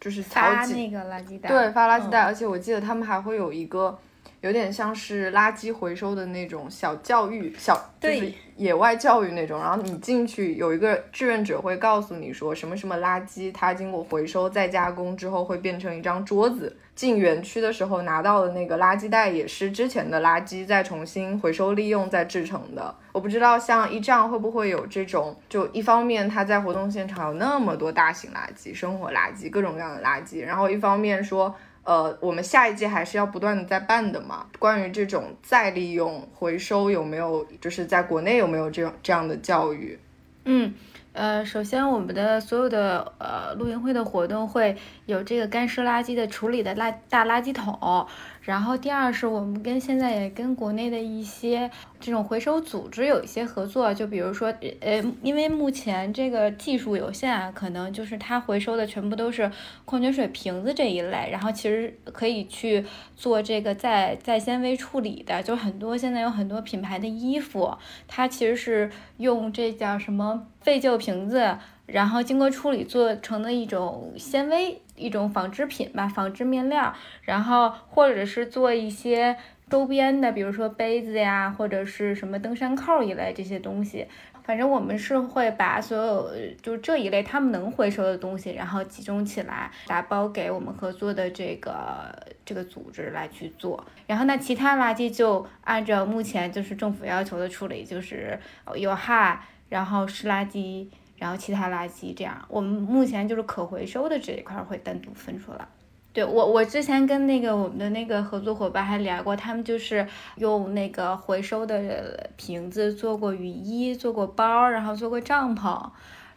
[0.00, 2.26] 就是发那个垃圾袋，对发垃圾袋，嗯。
[2.26, 3.96] 而且我记得他们还会有一个
[4.40, 9.60] 有点像是垃圾回收的那种小教育小，就是对野外教育那种。
[9.60, 16.76] 然后你进去有一个志愿者会告诉你说什么什么垃圾，它经过回收再加工之后会变成一张桌子。
[16.94, 22.94] 进园区的时候拿到的那个垃圾袋也是之前的垃圾再重新回收利用再制成的。
[23.12, 31.54] 我不知道像一丈会不会有这种，就一方面它在活动现场有那么多大型垃圾、生活垃圾、各种各样的垃圾，然后一方面说。
[31.84, 34.46] 呃，我们下一届还是要不断的在办的嘛。
[34.58, 39.98] 关于这种再利用、回收有没有，就是在国内有没有这样这样的教育？
[40.44, 40.74] 嗯，
[41.12, 44.76] 呃，首先我们的所有的呃露营会的活动会
[45.06, 48.06] 有这个干湿垃圾的处理的垃大垃圾桶，
[48.42, 51.70] 然后第二是我们跟现在也跟国内的一些
[52.00, 59.50] 这种回收组织有一些合作，就比如说呃，因为目前这个技术有限啊，可能就是它回收的全部都是
[59.84, 62.84] 矿泉水瓶子这一类，然后其实可以去
[63.16, 67.72] 做这个再再纤维处理的，就很多现在有很多品牌的衣服，
[68.08, 71.56] 它其实是用这叫什么废旧瓶子，
[71.92, 79.36] 然后经过处理做成的一种纤维，一种纺织品吧，纺织面料，然后或者是做一些
[79.68, 84.06] 周边的，比如说杯子呀，或者是什么登山扣一类这些东西。
[84.44, 86.28] 反正我们是会把所有
[86.60, 92.12] 就是这一类他们能回收的东西，然后集中起来打包给我们合作的这个
[92.44, 93.86] 这个组织来去做。
[94.04, 98.36] 然后那其他垃圾就按照目前就是政府要求的处理，就是
[98.74, 100.88] 有害，然后湿垃圾，
[101.22, 102.36] 然后其他垃圾这样。
[102.48, 105.64] 我们目前就是可回收的这一块会单独分出来。
[106.12, 110.04] 对我，我之前跟那个我们的那个合作伙伴还聊过，他们就是
[110.34, 115.88] 用那个回收的瓶子做过雨衣，做过包，然后做过帐篷，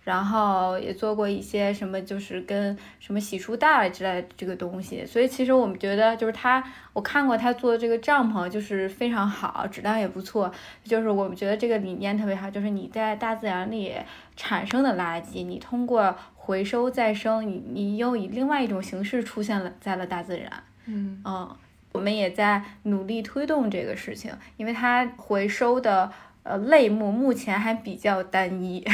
[0.05, 5.03] 然后也做过一些什么，就是跟什么洗漱袋之类的这个东西。
[5.03, 10.51] 所以其实我们觉得，就是他，我看过他做的这个帐篷，就是非常好，质量也不错。
[10.83, 13.93] 就是我们觉得这个理念特别好，就是你在大自然里
[14.35, 20.51] 产生的垃圾，你通过回收再生，你你又以另外一种形式出现了在了大自然。
[20.85, 21.57] 嗯，嗯，
[21.93, 26.11] 我们也在努力推动这个事情，因为它回收的
[26.43, 28.85] 呃类目目前还比较单一。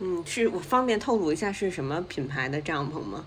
[0.00, 3.24] 嗯，是我方便透露一下是什么品牌的帐篷吗？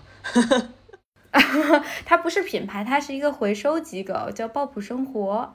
[2.04, 5.54] 它不是品牌，它是一个回收机构，叫抱朴生活。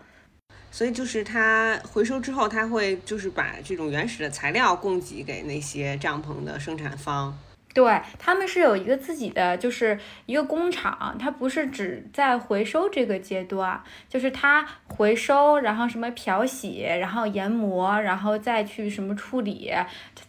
[0.72, 7.38] 所以就是它回收之后，它会就是把这种原始的材料供给给那些帐篷的生产方。
[7.74, 9.98] 对，他们是有一个自己的，就是
[10.28, 19.72] 一个工厂，它不是只在回收这个阶段，就是它回收，然后什么漂洗，然后研磨，然后再去什么处理，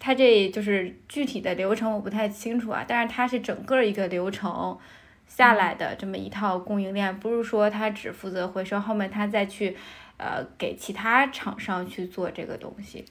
[0.01, 4.78] 它这就是具体的流程我不太清楚啊，但是它是整个一个流程
[5.26, 9.76] 下来的这么一套供应链，不是说它只负责回收，后面它再去
[10.16, 13.05] 呃给其他厂商去做这个东西。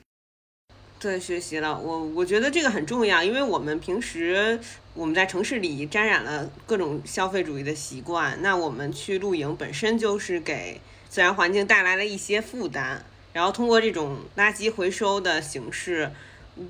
[1.04, 4.58] 对，学习了，我我觉得这个很重要，因为我们平时
[4.94, 10.80] 我们在城市里沾染了各种消费主义的习惯，那我们去露营本身就是给
[11.10, 16.10] 自然环境带来了一些负担，然后通过这种垃圾回收的形式，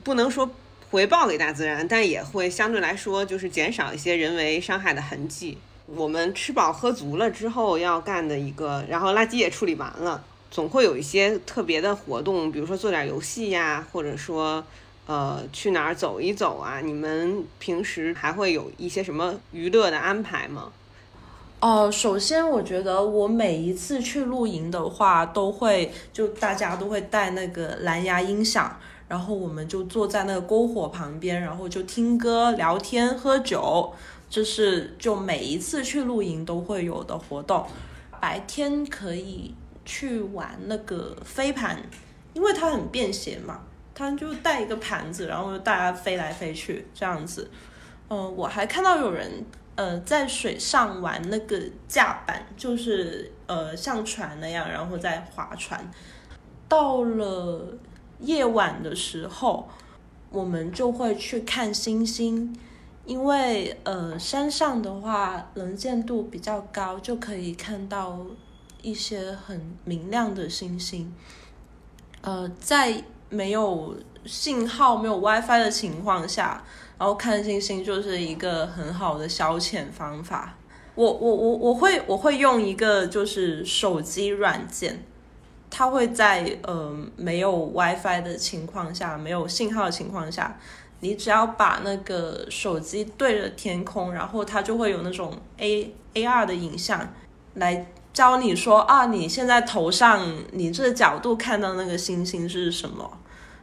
[0.03, 0.51] 不能说
[0.91, 5.59] 回报给大自然，但也会相对来说就是减少一些人为伤害的痕迹。
[5.87, 10.25] 我们吃饱喝足了之后要干的一个，然后垃圾也处理完了。
[10.55, 14.63] 总会有一些特别的活动，比如说做点游戏呀，或者说，
[15.05, 16.81] 呃，去哪儿走一走啊。
[16.81, 20.71] 你们平时还会有一些什么娱乐的安排吗？
[21.59, 28.79] 哦，首先我觉得我每一次去露营的话，都会就大家都会带那个蓝牙音响，
[29.09, 33.93] 然后我们就坐在那个篝火旁边，然后就听歌、聊天、喝酒，
[34.31, 37.67] 这是就每一次去露营都会有的活动。
[38.21, 39.53] 白天可以。
[39.85, 41.79] 去玩那个飞盘，
[42.33, 43.61] 因为它很便携嘛，
[43.95, 47.51] 它就带一个盘子，然后大家飞来飞去这样子。
[48.09, 49.45] 嗯，我还看到有人
[49.77, 55.91] 呃在水上玩那个架板，就是呃像船那样，然后再划船。
[56.69, 57.77] 到了
[58.21, 59.69] 夜晚的时候，
[60.31, 62.59] 我们就会去看星星，
[63.05, 68.19] 因为呃山上的话能见度比较高，就可以看到。
[68.85, 71.11] 一些很明亮的星星，
[72.21, 76.63] 呃，在没有信号、没有 WiFi 的情况下，
[76.99, 80.55] 然后看星星就是一个很好的消遣方法。
[80.95, 85.03] 我我我我会我会用一个就是手机软件，
[85.71, 90.59] 它会在呃没有 WiFi 的情况下、没有信号的情况下，
[91.01, 97.11] 你只要把那个手机对着天空，然后它就会有那种 A A R 的影像
[97.55, 97.87] 来。
[98.15, 103.19] 教你说啊，你现在头上你这个角度看到那个星星是什么？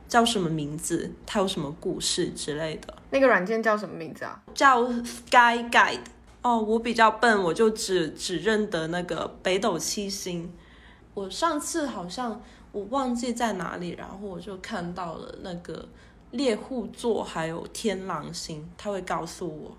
[0.10, 1.10] 叫什么名字？
[1.26, 2.94] 它有什么故事之类的？
[3.12, 4.42] 那个软件叫什么名字啊？
[4.54, 6.02] 叫 Sky Guide。
[6.42, 10.52] 哦，我比较笨，我就只只认得那个北斗七星。
[11.14, 12.42] 我上次好像
[12.74, 15.88] 我忘记在哪里，然后我就看到了那个
[16.32, 19.72] 猎户座还有天狼星，他会告诉我。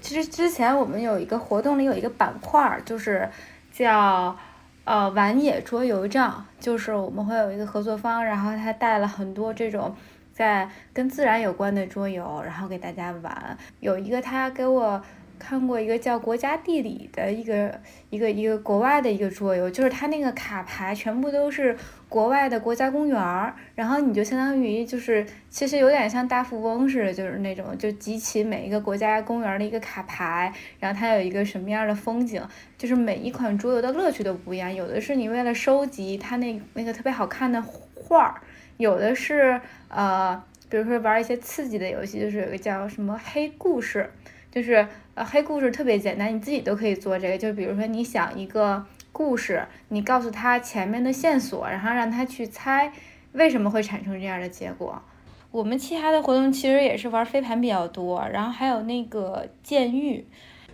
[0.00, 3.28] 其实之前我们有一个活动里有一个板块，就是。
[3.76, 4.36] 叫
[4.84, 9.94] 呃玩野桌游帐，就是我们会有一个合作方，然后他带了很多这种
[10.32, 13.58] 在跟自然有关的桌游，然后给大家玩。
[13.80, 15.02] 有一个他给我。
[15.38, 17.80] 看过一个叫《国家地理》的一个
[18.10, 21.76] 一个一个国外的一个桌游，就是它那个卡牌全部都是
[22.08, 32.42] 国外的国家公园儿，然后你就相当于就是其实有点像大富翁似的，就是那种就集齐每一个国家公园的一个卡牌，然后它有一个什么样的风景，
[32.78, 37.60] 就是每一款桌游的乐趣都不一样，有的是你为了收集它那那个特别好看的
[37.94, 38.40] 画儿，
[38.76, 44.10] 有的是呃，比如说玩一些刺激的游戏，就是有个叫什么黑故事。
[44.54, 47.36] 就是呃黑故事特别简单，你自己都可以做这个。
[47.36, 52.92] 就比如说你想一个故事，你告诉他前面的线索，然后让他去猜
[53.32, 55.02] 为什么会产生这样的结果。
[55.50, 60.24] 我们其他的活动其实也是玩飞盘比较多，然后还有那个监狱。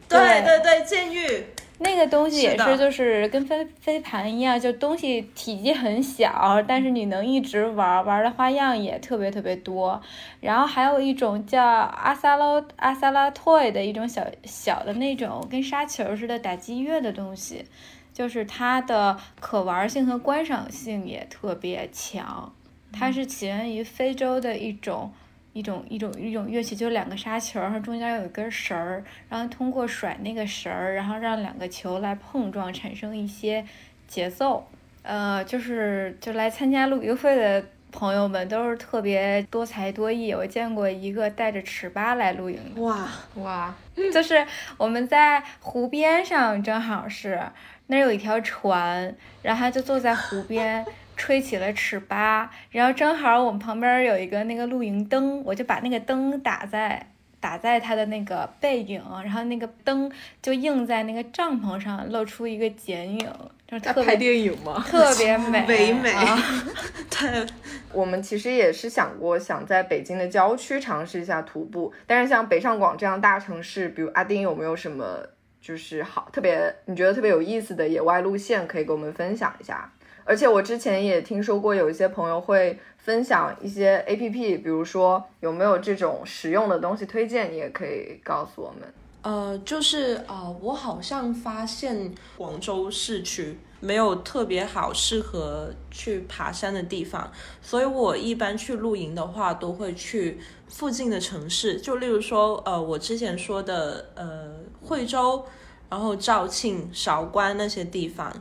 [0.06, 1.46] 对对对，剑玉。
[1.82, 10.00] 那个东西也是，就是跟飞飞盘一样，就东西体积很小，但是你能一直玩，玩的花样也特别特别多。
[10.40, 17.64] 然后还有一种叫阿萨拉阿萨拉 toy 的一种小小的那种跟沙球似的打击乐的东西，
[18.12, 22.52] 就是它的可玩性和观赏性也特别强。
[22.92, 25.10] 它是起源于非洲的一种。
[25.52, 33.64] 一种一种一种乐器，就是两个沙球，然后中间有一根绳儿，然后通过甩那个绳儿，然后让两个球来碰撞，产生一些
[34.06, 34.68] 节奏。
[35.02, 40.32] 呃，就是就来参加露营会的朋友们都是特别多才多艺。
[40.32, 43.74] 我见过一个带着尺八来露营的，哇，哇，
[44.12, 44.46] 就是
[44.76, 47.40] 我们在湖边上，正好是
[47.86, 50.84] 那儿有一条船，然后他就坐在湖边。
[51.20, 57.08] 吹起了尺八，然后正好我们旁边有一个那个露营灯，我就把那个灯打在
[57.38, 60.10] 打在他的那个背影，然后那个灯
[60.40, 63.18] 就映在那个帐篷上，露出一个剪影，
[63.68, 64.82] 就是特别电影吗？
[64.88, 66.38] 特别美， 唯美啊
[67.10, 67.46] 对，
[67.92, 75.18] 我们其实也是想过，想在北京的郊区尝试一下徒步，但是像北上广这样大城市，比如阿丁有没有什么
[75.60, 79.92] 就是好特别你觉得特别有意思的野外路线可以给我们分享一下？
[80.24, 88.92] 而且我之前也听说过有一些朋友会分享一些 A P P，比如说有没有这种实用的东西推荐，你也可以告诉我们。
[89.22, 105.44] 呃，就是呃，我好像发现广州市区没有特别好适合去爬山的地方，所以我一般去露营的话，都会去附近的城市，就例如说，呃，我之前说的，呃，惠州，
[105.90, 108.32] 然后肇庆、韶关那些地方。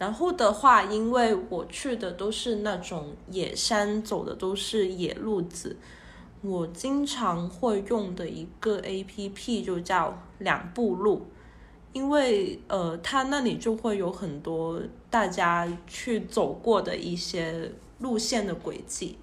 [0.00, 5.76] 然后的话，因为我去的都是那种野山，走的都是野路子，
[6.40, 11.26] 我经常会用的一个 A P P 就叫两步路，
[11.92, 14.80] 因为呃，它那里就会有很多
[15.10, 19.18] 大家去走过的一些路线的轨迹。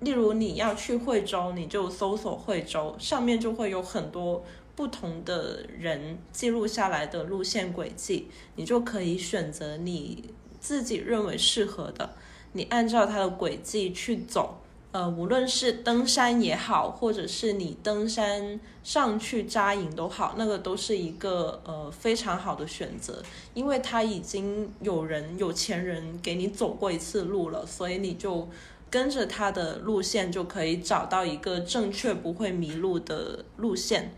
[0.00, 4.44] 例如你要去惠州，你就搜索惠州，上面就会有很多
[4.76, 10.24] 不同的人记录下来的路线轨迹，你就可以选择你
[10.58, 12.14] 自己认为适合的，
[12.52, 14.60] 你按照它的轨迹去走。
[14.90, 23.20] 呃，无论是登山也好，或者是你登山上去扎营都好，那个都是一个呃非常好的选择，
[23.54, 28.48] 因为它已经有人有钱人给你走过一次路了，所以你就
[28.88, 34.12] 跟着他的路线就可以找到一个正确不会迷路的路线。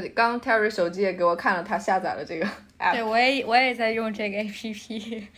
[0.00, 2.46] 对，刚刚 Terry 手机也给我看了，他下载了这个
[2.80, 2.92] app。
[2.92, 5.28] 对我也我也在用这个 A P P。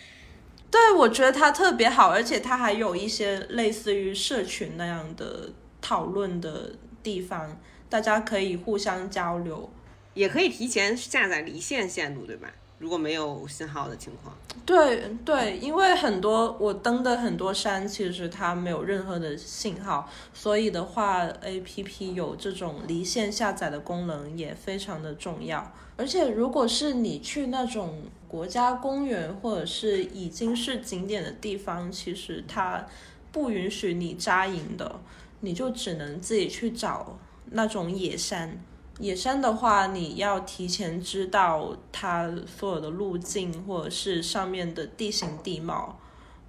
[0.70, 5.50] 对，我觉得它特别好，而且它还有一些类似于社群那样的
[5.80, 9.68] 讨论的地方，大家可以互相交流。
[10.14, 12.48] 也可以提前下载离线线路，对吧？
[12.84, 25.72] 如果没有信号的情况，对对，因为很多我登的很多山，其实它没有任何的信号，所以的话，A P P 有这种离线下载的功能也非常的重要。
[25.96, 32.86] 而且，如果是你去那种国家公园或者是已经是景点的地方，其实它
[33.32, 35.00] 不允许你扎营的，
[35.40, 37.18] 你就只能自己去找
[37.52, 38.60] 那种野山。
[39.00, 45.98] 野山的话，你要提前知道它所有的路径，或者是上面的地形地貌，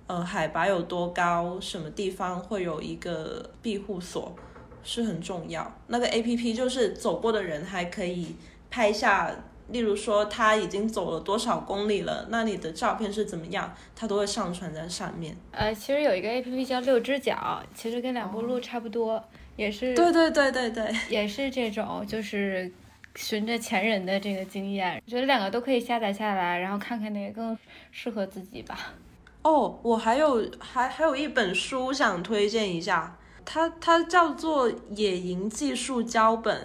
[0.07, 4.35] 呃，海拔有多高，什么地方会有一个庇护所，
[4.83, 5.75] 是很重要。
[5.87, 8.35] 那个 A P P 就是走过的人还可以
[8.69, 9.35] 拍下，
[9.69, 15.35] 例如说他已经走了多少公里了，那你的照片是怎么样，它都会上传在上面。
[15.49, 19.23] 呃，其实有一个 A P P 叫六只脚，其实跟两步路差不多，
[19.55, 22.71] 也是对对对对对， 也是这种，就是
[23.15, 27.57] 循着前人的这个经验，觉得两个都可以下载下来，然后看看哪个更
[27.91, 28.93] 适合自己吧。
[29.43, 36.61] 哦，我还有还还有一本书想推荐一下，它它叫做《野营技术教本》，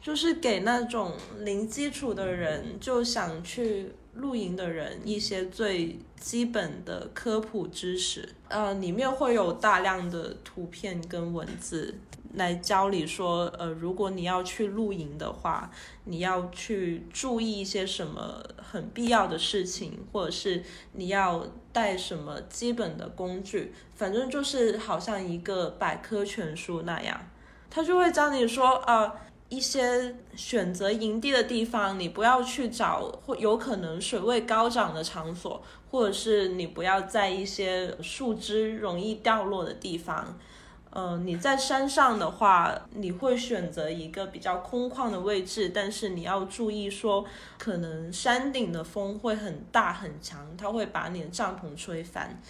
[0.00, 8.28] 就是给那种零基础的人，就想去露营的人一些最基本的科普知识。
[8.48, 11.94] 呃，里面会有大量的图片跟文字
[12.34, 15.70] 来教你说，呃，如果你要去露营的话，
[16.04, 20.62] 你要去注意一些什么很必要的事情，或者是
[20.92, 27.20] 你要带什么基本的工具，反正就是好像一个百科全书那样，
[27.70, 29.12] 他就会教你说，呃，
[29.54, 40.36] 一些选择营地的地方，你不要去找或有可能水位高涨的场所，或者是你不要在一些树枝容易掉落的地方。
[40.90, 47.24] 呃，你在山上的话，你会选择一个比较空旷的位置，但是你要注意说，
[47.58, 52.40] 可能山顶的风会很大很强，它会把你的帐篷吹翻。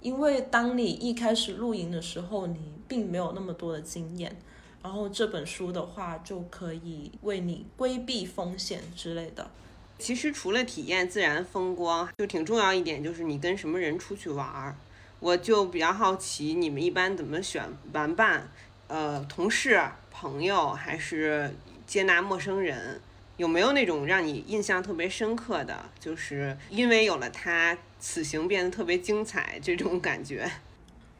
[0.00, 4.36] 因为当你一开始露营的时候，你并没有那么多的经验，
[4.84, 9.50] 然后这本书的话就可以为你规避风险之类的。
[9.98, 14.76] 其实除了体验自然风光，就挺重要一点，就是你跟什么人出去玩儿。
[15.20, 18.50] 我就比较好奇，你们一般怎么选玩伴？
[18.88, 19.80] 呃，同事、
[20.10, 21.54] 朋友还是
[21.86, 23.00] 接纳陌生人？
[23.38, 30.48] 有没有那种让你印象特别深刻的，就是因为有了他，此行变得特别精彩这种感觉？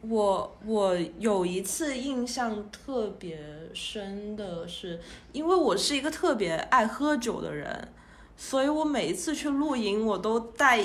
[0.09, 3.39] 我我有一次印象特别
[3.73, 5.01] 深的是，
[5.33, 7.89] 因为我是一个特别爱喝酒的人，
[8.37, 10.85] 所以我每一次去露营，我都带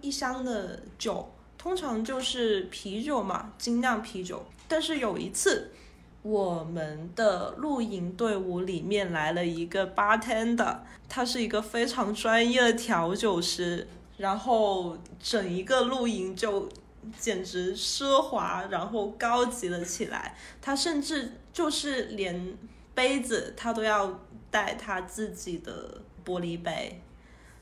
[0.00, 4.44] 一箱的酒，通常就是啤酒嘛，精酿啤酒。
[4.66, 5.70] 但是有一次，
[6.22, 13.86] 我们的露营队伍里面来了一个 bartender，他是一个非常专业的调酒师，
[14.16, 16.68] 然后整一个露营就
[17.18, 20.36] 简直奢华，然后高级了起来。
[20.60, 22.56] 他甚至就是连
[22.94, 27.02] 杯子他都要带他自己的玻璃杯，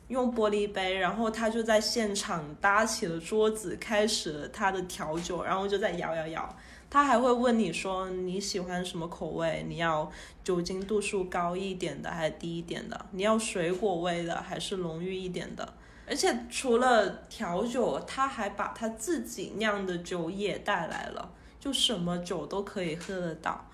[0.09, 6.57] 用玻璃杯，然后他就在现场搭起了桌子，开始了他的调酒，然后就在摇摇摇。
[6.91, 9.65] 他还会问你说你喜欢什么口味？
[9.67, 10.13] 你要
[10.45, 13.07] 酒精度数高一点的还是低一点的？
[13.13, 15.73] 你要水果味的还是浓郁一点的？
[16.13, 23.67] 而且除了调酒，他还把他自己酿的酒也带来了，就什么酒都可以喝得到。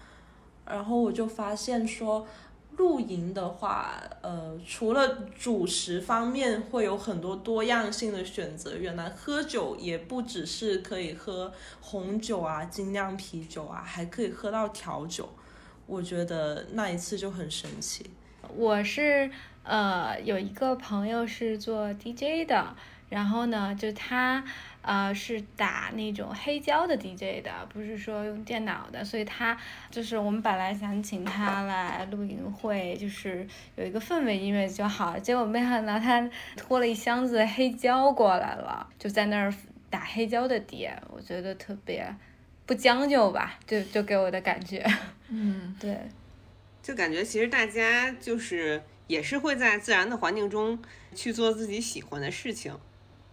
[0.65, 2.25] 然后我就发现说，
[2.77, 15.29] 露营的话，呃，除了主食方面会有很多多样性的选择，原来喝酒也不只是可以喝红酒啊、精酿啤酒啊，还可以喝到调酒。
[15.89, 18.09] 我觉得那一次就很神奇。
[18.57, 19.29] 我是
[19.69, 22.75] 呃有一个朋友是做 DJ 的，
[23.11, 24.43] 然后呢，就他
[24.83, 29.57] 呃是打那种黑胶的 DJ 的，不是说用电脑的，所以他
[29.91, 33.47] 就是我们本来想请他来录营会，就是
[33.77, 39.53] 有一个氛围音乐就好，结果没想到他拖了一箱子黑胶过来了，就在那儿
[39.91, 42.15] 打黑胶的碟，我觉得特别
[42.67, 44.87] 不将就吧，就就给我的感觉，
[45.29, 45.97] 嗯， 对。
[46.83, 50.79] 就感觉其实大家就是也是会在自然的环境中
[51.15, 52.73] 去做自己喜欢的事情，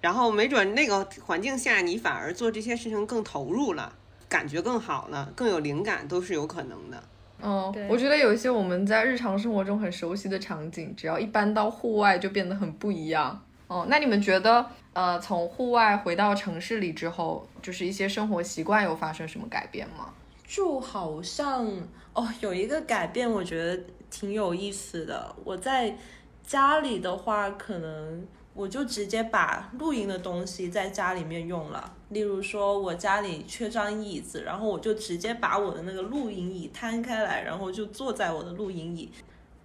[0.01, 3.93] 然后没准那个环境下你反而做这些事情更投入了，
[4.27, 7.03] 感觉更好了，更有灵感都是有可能的。
[7.41, 13.39] 嗯，我觉得有一些我们在日常生活中很熟悉的场景，只要一搬到户外就变得很不一样。
[13.67, 20.13] 哦，那你们觉得，呃，从户外回到城市里之后，就是一些生活习惯有发生什么改变吗？
[20.47, 21.67] 就好像
[22.13, 23.83] 哦，有一个改变，我觉得
[24.15, 25.35] 挺有意思的。
[25.43, 25.97] 我在
[26.41, 31.93] 家里的话，可能我就直接把露营的东西在家里面用了。
[32.09, 39.11] 例如说，我家里缺张椅子，然后我就直接把我的那个露营椅摊开来，然后就坐在我的露营椅。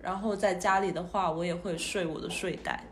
[0.00, 2.82] 然后在家里的话，我也会睡我的睡袋，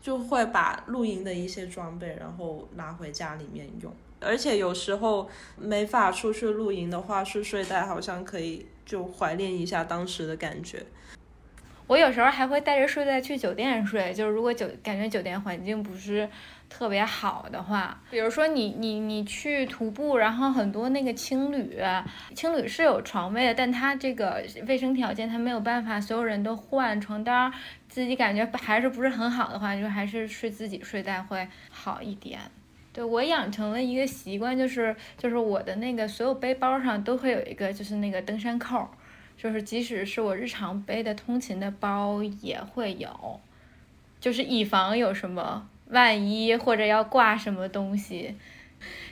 [0.00, 3.92] 就会把露营的一些装备，然后拿回家里面用。
[4.20, 5.28] 而且有时候
[5.58, 10.84] 没法出去露营的话，睡睡袋好像可以就怀念一下当时的感觉。
[11.86, 16.26] 我有时候还会带着睡袋去酒店睡，就是如果酒感觉酒店环境不是
[16.70, 21.78] 特别好的话，比如说你你你去徒步，然后很多那个青旅，
[22.34, 27.52] 青旅是有床位的，但它这个卫生条件它没有办法所有人都换床单，
[27.86, 32.40] 自己感觉还是不是很好的话，就还是睡自己睡袋会好一点。
[32.94, 38.88] 对我养成了一个习惯，就是就是我的那个所有背包上都会有一个就是那个登山扣。
[39.36, 43.40] 就是即使是我日常背的通勤的包也会有，
[44.20, 48.32] 就是以防有什么万一或者要挂什么东西，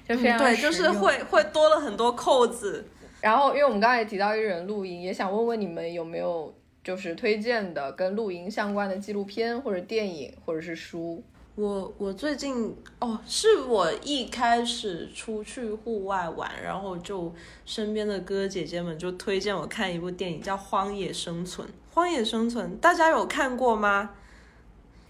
[0.09, 2.87] 就非常、嗯对，就是会会多了很多扣子。
[3.21, 6.55] 然后，因为我们刚才也提到一人露营，也想问问你们有没有
[6.85, 11.21] 就是推荐的跟露营相关的纪录片或者电影或者是书？
[11.55, 17.33] 我我最近哦，是我一开始出去户外玩，然后就
[17.67, 21.69] 身边的哥哥姐姐们就推荐我看一部电影，叫《荒野生存》。
[21.95, 24.11] 《荒野生存》大家有看过吗？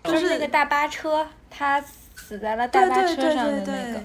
[0.02, 4.00] 就是那个大巴车，他死在了大巴车上的对那个。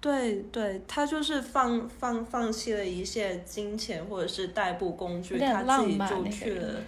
[0.00, 6.84] 对对，他就是放放放弃了一些金钱或者是代步工具，他自己就去了人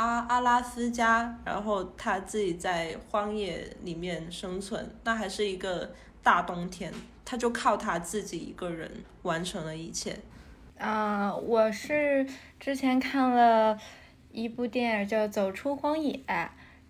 [0.00, 5.92] 阿阿拉斯加，然后他自己在荒野里面生存，那还是一个
[6.22, 6.90] 大冬天，
[7.22, 8.90] 他就靠他自己一个人
[9.24, 10.18] 完成了一切。
[10.78, 12.26] 啊、我是
[12.58, 13.78] 之前看了
[14.32, 16.18] 一部电影叫《走出荒野》，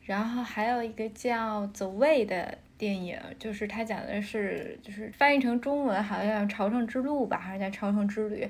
[0.02, 8.44] 然后还有一个叫《走位》的电影，就是它讲的是，就是翻译成中文好像叫《朝圣之路》吧，还是叫《朝圣之旅》。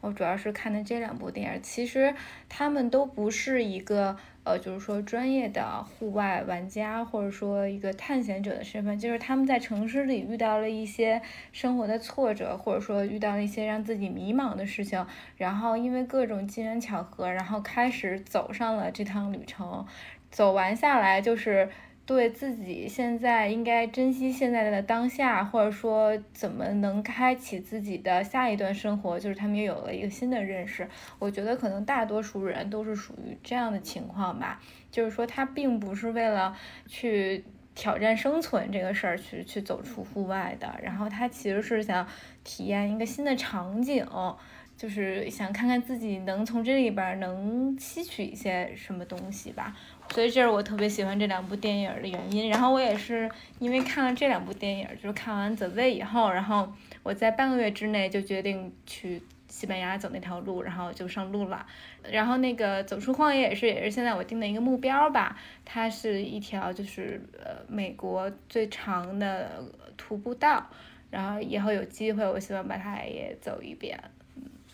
[0.00, 2.14] 我主要是看的这两部电影，其实
[2.48, 11.20] 他们都不是一个呃，就是说专业的户外玩家，或者说一个探险者的身份，就是他们在城市里遇到了一些
[11.52, 15.06] 生活的挫折，或者说遇到了一些让自己迷茫的事情，
[15.36, 19.86] 然后因为各种机缘巧合，然后开始走上了这趟旅程，
[20.30, 21.70] 走完下来就是
[22.06, 30.86] 对自己现在应该珍惜现在的当下，或者说怎么能开启自己的下一段生活，就是他们也有了一个新的认识。
[31.18, 36.54] 我觉得可能大多数人都是属于这样的情况吧，就是说他并不是为了
[36.86, 37.42] 去
[37.74, 42.06] 挑战生存这个事儿去去走出户外的，然后他其实是想
[42.44, 44.06] 体验一个新的场景。
[44.76, 49.72] 就是想看看自己能从这里边能吸取一些什么东西吧，
[50.10, 52.48] 所以这是我特别喜欢这两部电影的原因。
[52.48, 53.28] 然后我也是
[53.58, 61.66] 因为看了这两部电影，就是看完《The Way》以后，然后我在半个月之内就决定去西班牙走那条路，然后就上路了。
[62.08, 65.36] 然后那个走出荒野也是，也是现在我定的一个目标吧。
[65.64, 69.64] 它是一条就是呃美国最长的
[69.96, 70.64] 徒步道，
[71.10, 73.98] 然后以后有机会，我希望把它也走一遍。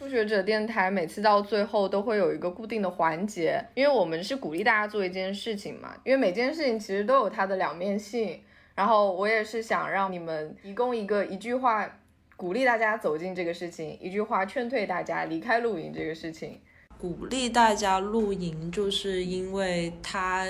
[0.01, 8.40] 初学者电台每次到最后都会有一个固定的环节，因为我们是鼓励大家做一件事情嘛，因为每件事情其实都有它的两面性。
[8.74, 11.86] 然后我也是想让你们提供一个一句话
[12.34, 16.59] 鼓励大家走进这个事情，一句话劝退大家离开露营这个事情。
[16.98, 20.46] 鼓励大家露营，就是因为它，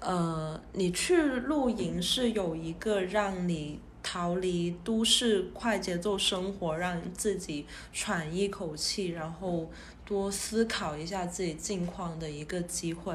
[0.00, 3.80] 呃，你去露营是有一个让你。
[4.02, 9.70] 逃离都市快节奏生活，让自己喘一口气，然后
[10.04, 13.14] 多思考一下自己近况的一个机会。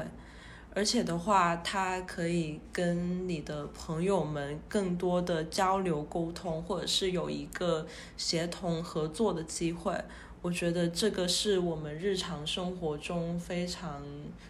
[0.74, 7.86] 而且的话，它可以跟你的朋友们更多的交流沟通，或者是有一个
[8.18, 9.98] 协同合作的机会。
[10.42, 14.02] 我觉得这个是我们日常生活中非常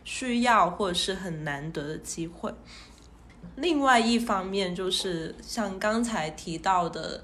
[0.05, 2.53] 需要或者是很难得的机会。
[3.57, 7.23] 另外一方面就是像刚才提到的，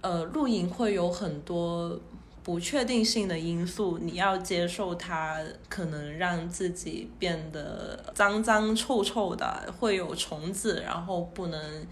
[0.00, 1.98] 呃，露营会有很多
[2.42, 5.38] 不确定性的因素，你要接受它
[5.68, 11.86] 可能让自己变得脏脏臭臭的，会有虫子，然后不能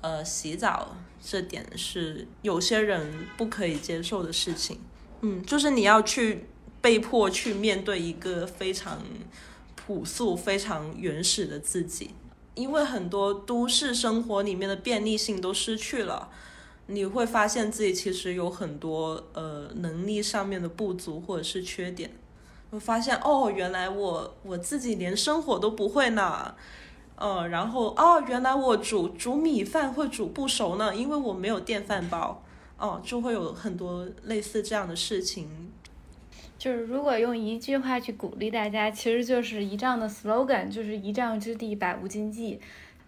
[0.00, 4.80] 呃洗澡，这点是有些人不可以接受的事情。
[5.20, 6.46] 嗯，就是你要去
[6.80, 9.02] 被迫去面对一个非常
[9.74, 12.12] 朴素、非常原始的自己。
[12.58, 16.28] 因为很多都市生活里面的便利性都失去了，
[16.86, 22.10] 你会发现自己其实有很多呃能力上面的不足或者是缺点。
[22.70, 26.54] 会发现哦，原来我我自己连生火都不会呢，
[27.16, 32.42] 呃，然后哦，原来我煮煮米饭会煮不熟呢，因为我没有电饭煲，
[32.76, 35.67] 哦，就会有很多类似这样的事情。
[36.58, 42.60] 就是如果用一句话去鼓励大家，其实就是一仗的 slogan，就是一仗之地，百无禁忌。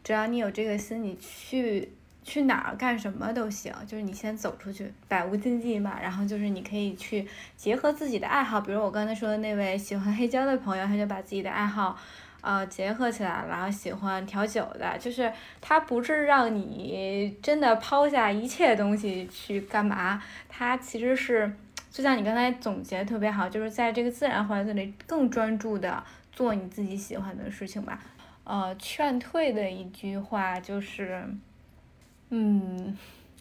[0.05, 1.90] 只要你有这个心，你去
[2.22, 3.74] 去哪儿干什么都行。
[3.88, 5.98] 就是你先走出去，百无禁忌嘛。
[6.01, 7.26] 然后就是你可以去
[7.57, 11.98] 结合自己的爱好，比如我刚才说的那位喜欢黑胶的朋友，他就把自己的爱好
[12.42, 15.30] 呃结合起来了，然后喜欢调酒的，就是
[15.61, 21.53] 他不是让你真的抛下一切东西去干嘛，他其实是。
[21.91, 28.01] 就像你刚才总结的特别好，就是在这个自然环境里更专注的做你自己喜欢的事情吧。
[28.45, 31.24] 呃，劝退的一句话就是，
[32.28, 32.97] 嗯，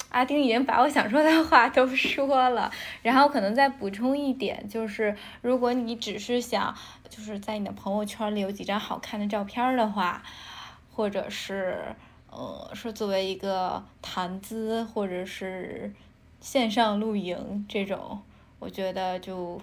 [0.09, 2.71] 阿丁已经把我想说的话都说了，
[3.03, 6.75] 然后可能再补充一点，就是如果你只是想
[7.07, 10.23] 就是在你的朋友圈里有几张好看的照片的话，
[10.91, 11.77] 或者是
[12.31, 15.93] 呃，是作为一个谈资或者是
[16.39, 18.21] 线上露营这种。
[18.59, 19.59] 我觉得就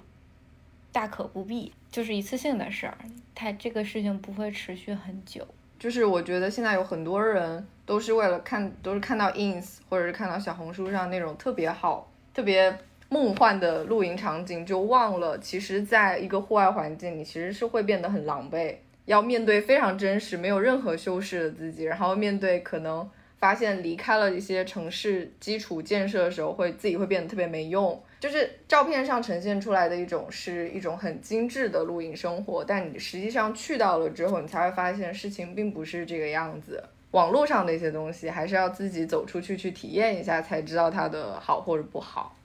[0.91, 2.97] 大可不必，就是一次性的事儿，
[3.35, 5.47] 它这个事情不会持续很久。
[5.79, 12.75] 就是我觉得现在有很多人都是为了看，都是看到 ins 或者是看到小红书上那种特别好、特别
[13.11, 28.03] 梦幻的露营场景，就忘了其实在一个户外环境，你其实是会变得很狼狈，要面对非常真实、没有任何修饰的自己，然后面对可能发现离开了一些城市基础建设的时候，会自己会变得特别没用。
[28.19, 36.83] 就是照片上呈现出来的一种是一种很精致的露营生活，但你实际上去到了之后，你才会发现事情并不是这个样子。
[37.13, 42.37] 网络上的一些东西，还是要自己走出去去体验一下，才知道它的好或者不好。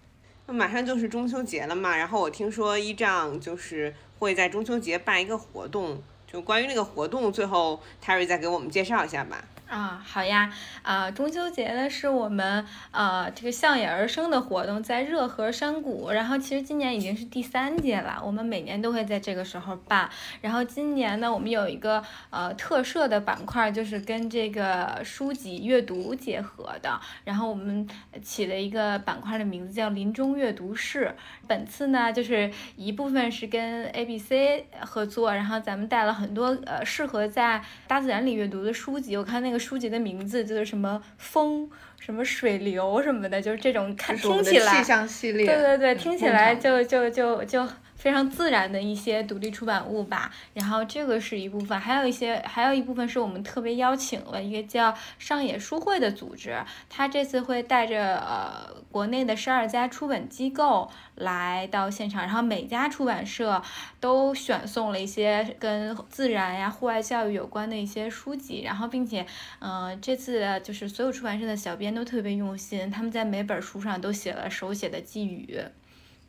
[0.45, 9.43] 那马上就是中秋节了嘛，然后我听说依仗就是会在中秋节办一个活动，就关于那个活动，最后 Terry 再给我们介绍一下吧。
[9.71, 10.51] 啊，好呀，
[10.81, 16.11] 啊，中秋节呢是我们呃这个向野而生的活动，在热河山谷。
[16.11, 20.09] 然后其实今年已经是第三届了，我们每年都会在这个时候办。
[20.41, 26.99] 然后今年呢，我们有一个呃特设的板块，就是跟这个书籍阅读结合的。
[27.23, 27.87] 然后我们
[28.21, 31.15] 起了一个板块的名字叫“林中阅读室”。
[31.47, 39.15] 本次呢，就是一部分是跟 ABC 合作，然后咱们带了很多呃适合在大自然里阅读的书籍。
[39.15, 39.60] 我看那个。
[39.61, 45.45] 书籍的名字，就是什么风、什么水流什么的，就是这种看听起来气象系列。
[45.45, 47.65] 对对对，嗯听起来就就就就
[48.01, 50.31] 非常自然的一些独立出版物吧。
[50.55, 56.57] 然后这个是一部分，还有一些还有一部分是我们特别邀请了一个叫上野书会的组织，
[56.89, 63.61] 他这次会带着呃国内的十二家出版机构来到现场，然后每家出版社
[63.99, 69.23] 都选送了一些跟自然呀、户外教育有关的一些书籍，然后并且，
[69.59, 75.59] 嗯、这次就是所有出版社的小编都特别用心，他们在每本书上都写了手写的寄语。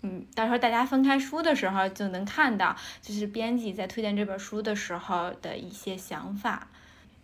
[0.03, 6.69] 嗯，到时候大家翻开书的时候就能看到，就是编辑在推荐这本书的时候的一些想法。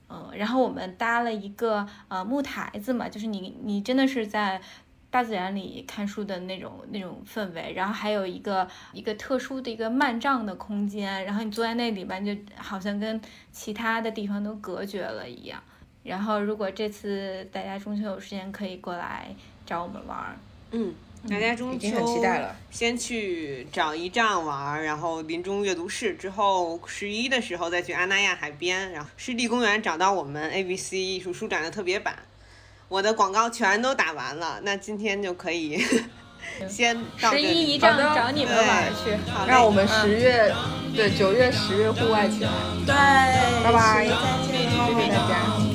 [0.08, 4.60] 嗯，然后我们搭了一个呃木台子嘛，就是你你真的是在
[5.10, 13.20] 大自然里看书的那种那种氛围，然后还有一个一个特殊的一个漫帐的空间，然后你坐在那里边就好像跟
[13.52, 15.62] 其他的地方都隔绝了一样。
[16.04, 19.34] 然后如果这次大家中秋有时间，可以过来
[19.66, 20.36] 找我们玩儿。
[20.70, 20.94] 嗯，
[21.28, 22.54] 大家中秋已经很期待了。
[22.70, 32.16] 先去找一丈玩，然后林中阅读室之后，十一的时候再去阿那亚海边，然后湿地公园找到我们 ABC 艺术书展的特别版。
[32.88, 35.78] 我的广告全都打完了，那今天就可以
[36.68, 37.74] 先到这十一里。
[37.74, 39.14] 一的找你们玩去。
[39.30, 40.54] 好嘞让我们十月，
[40.96, 42.50] 对九月、十月户外起来。
[42.86, 42.94] 对，
[43.64, 44.14] 拜拜再
[44.46, 45.67] 见，谢谢大家。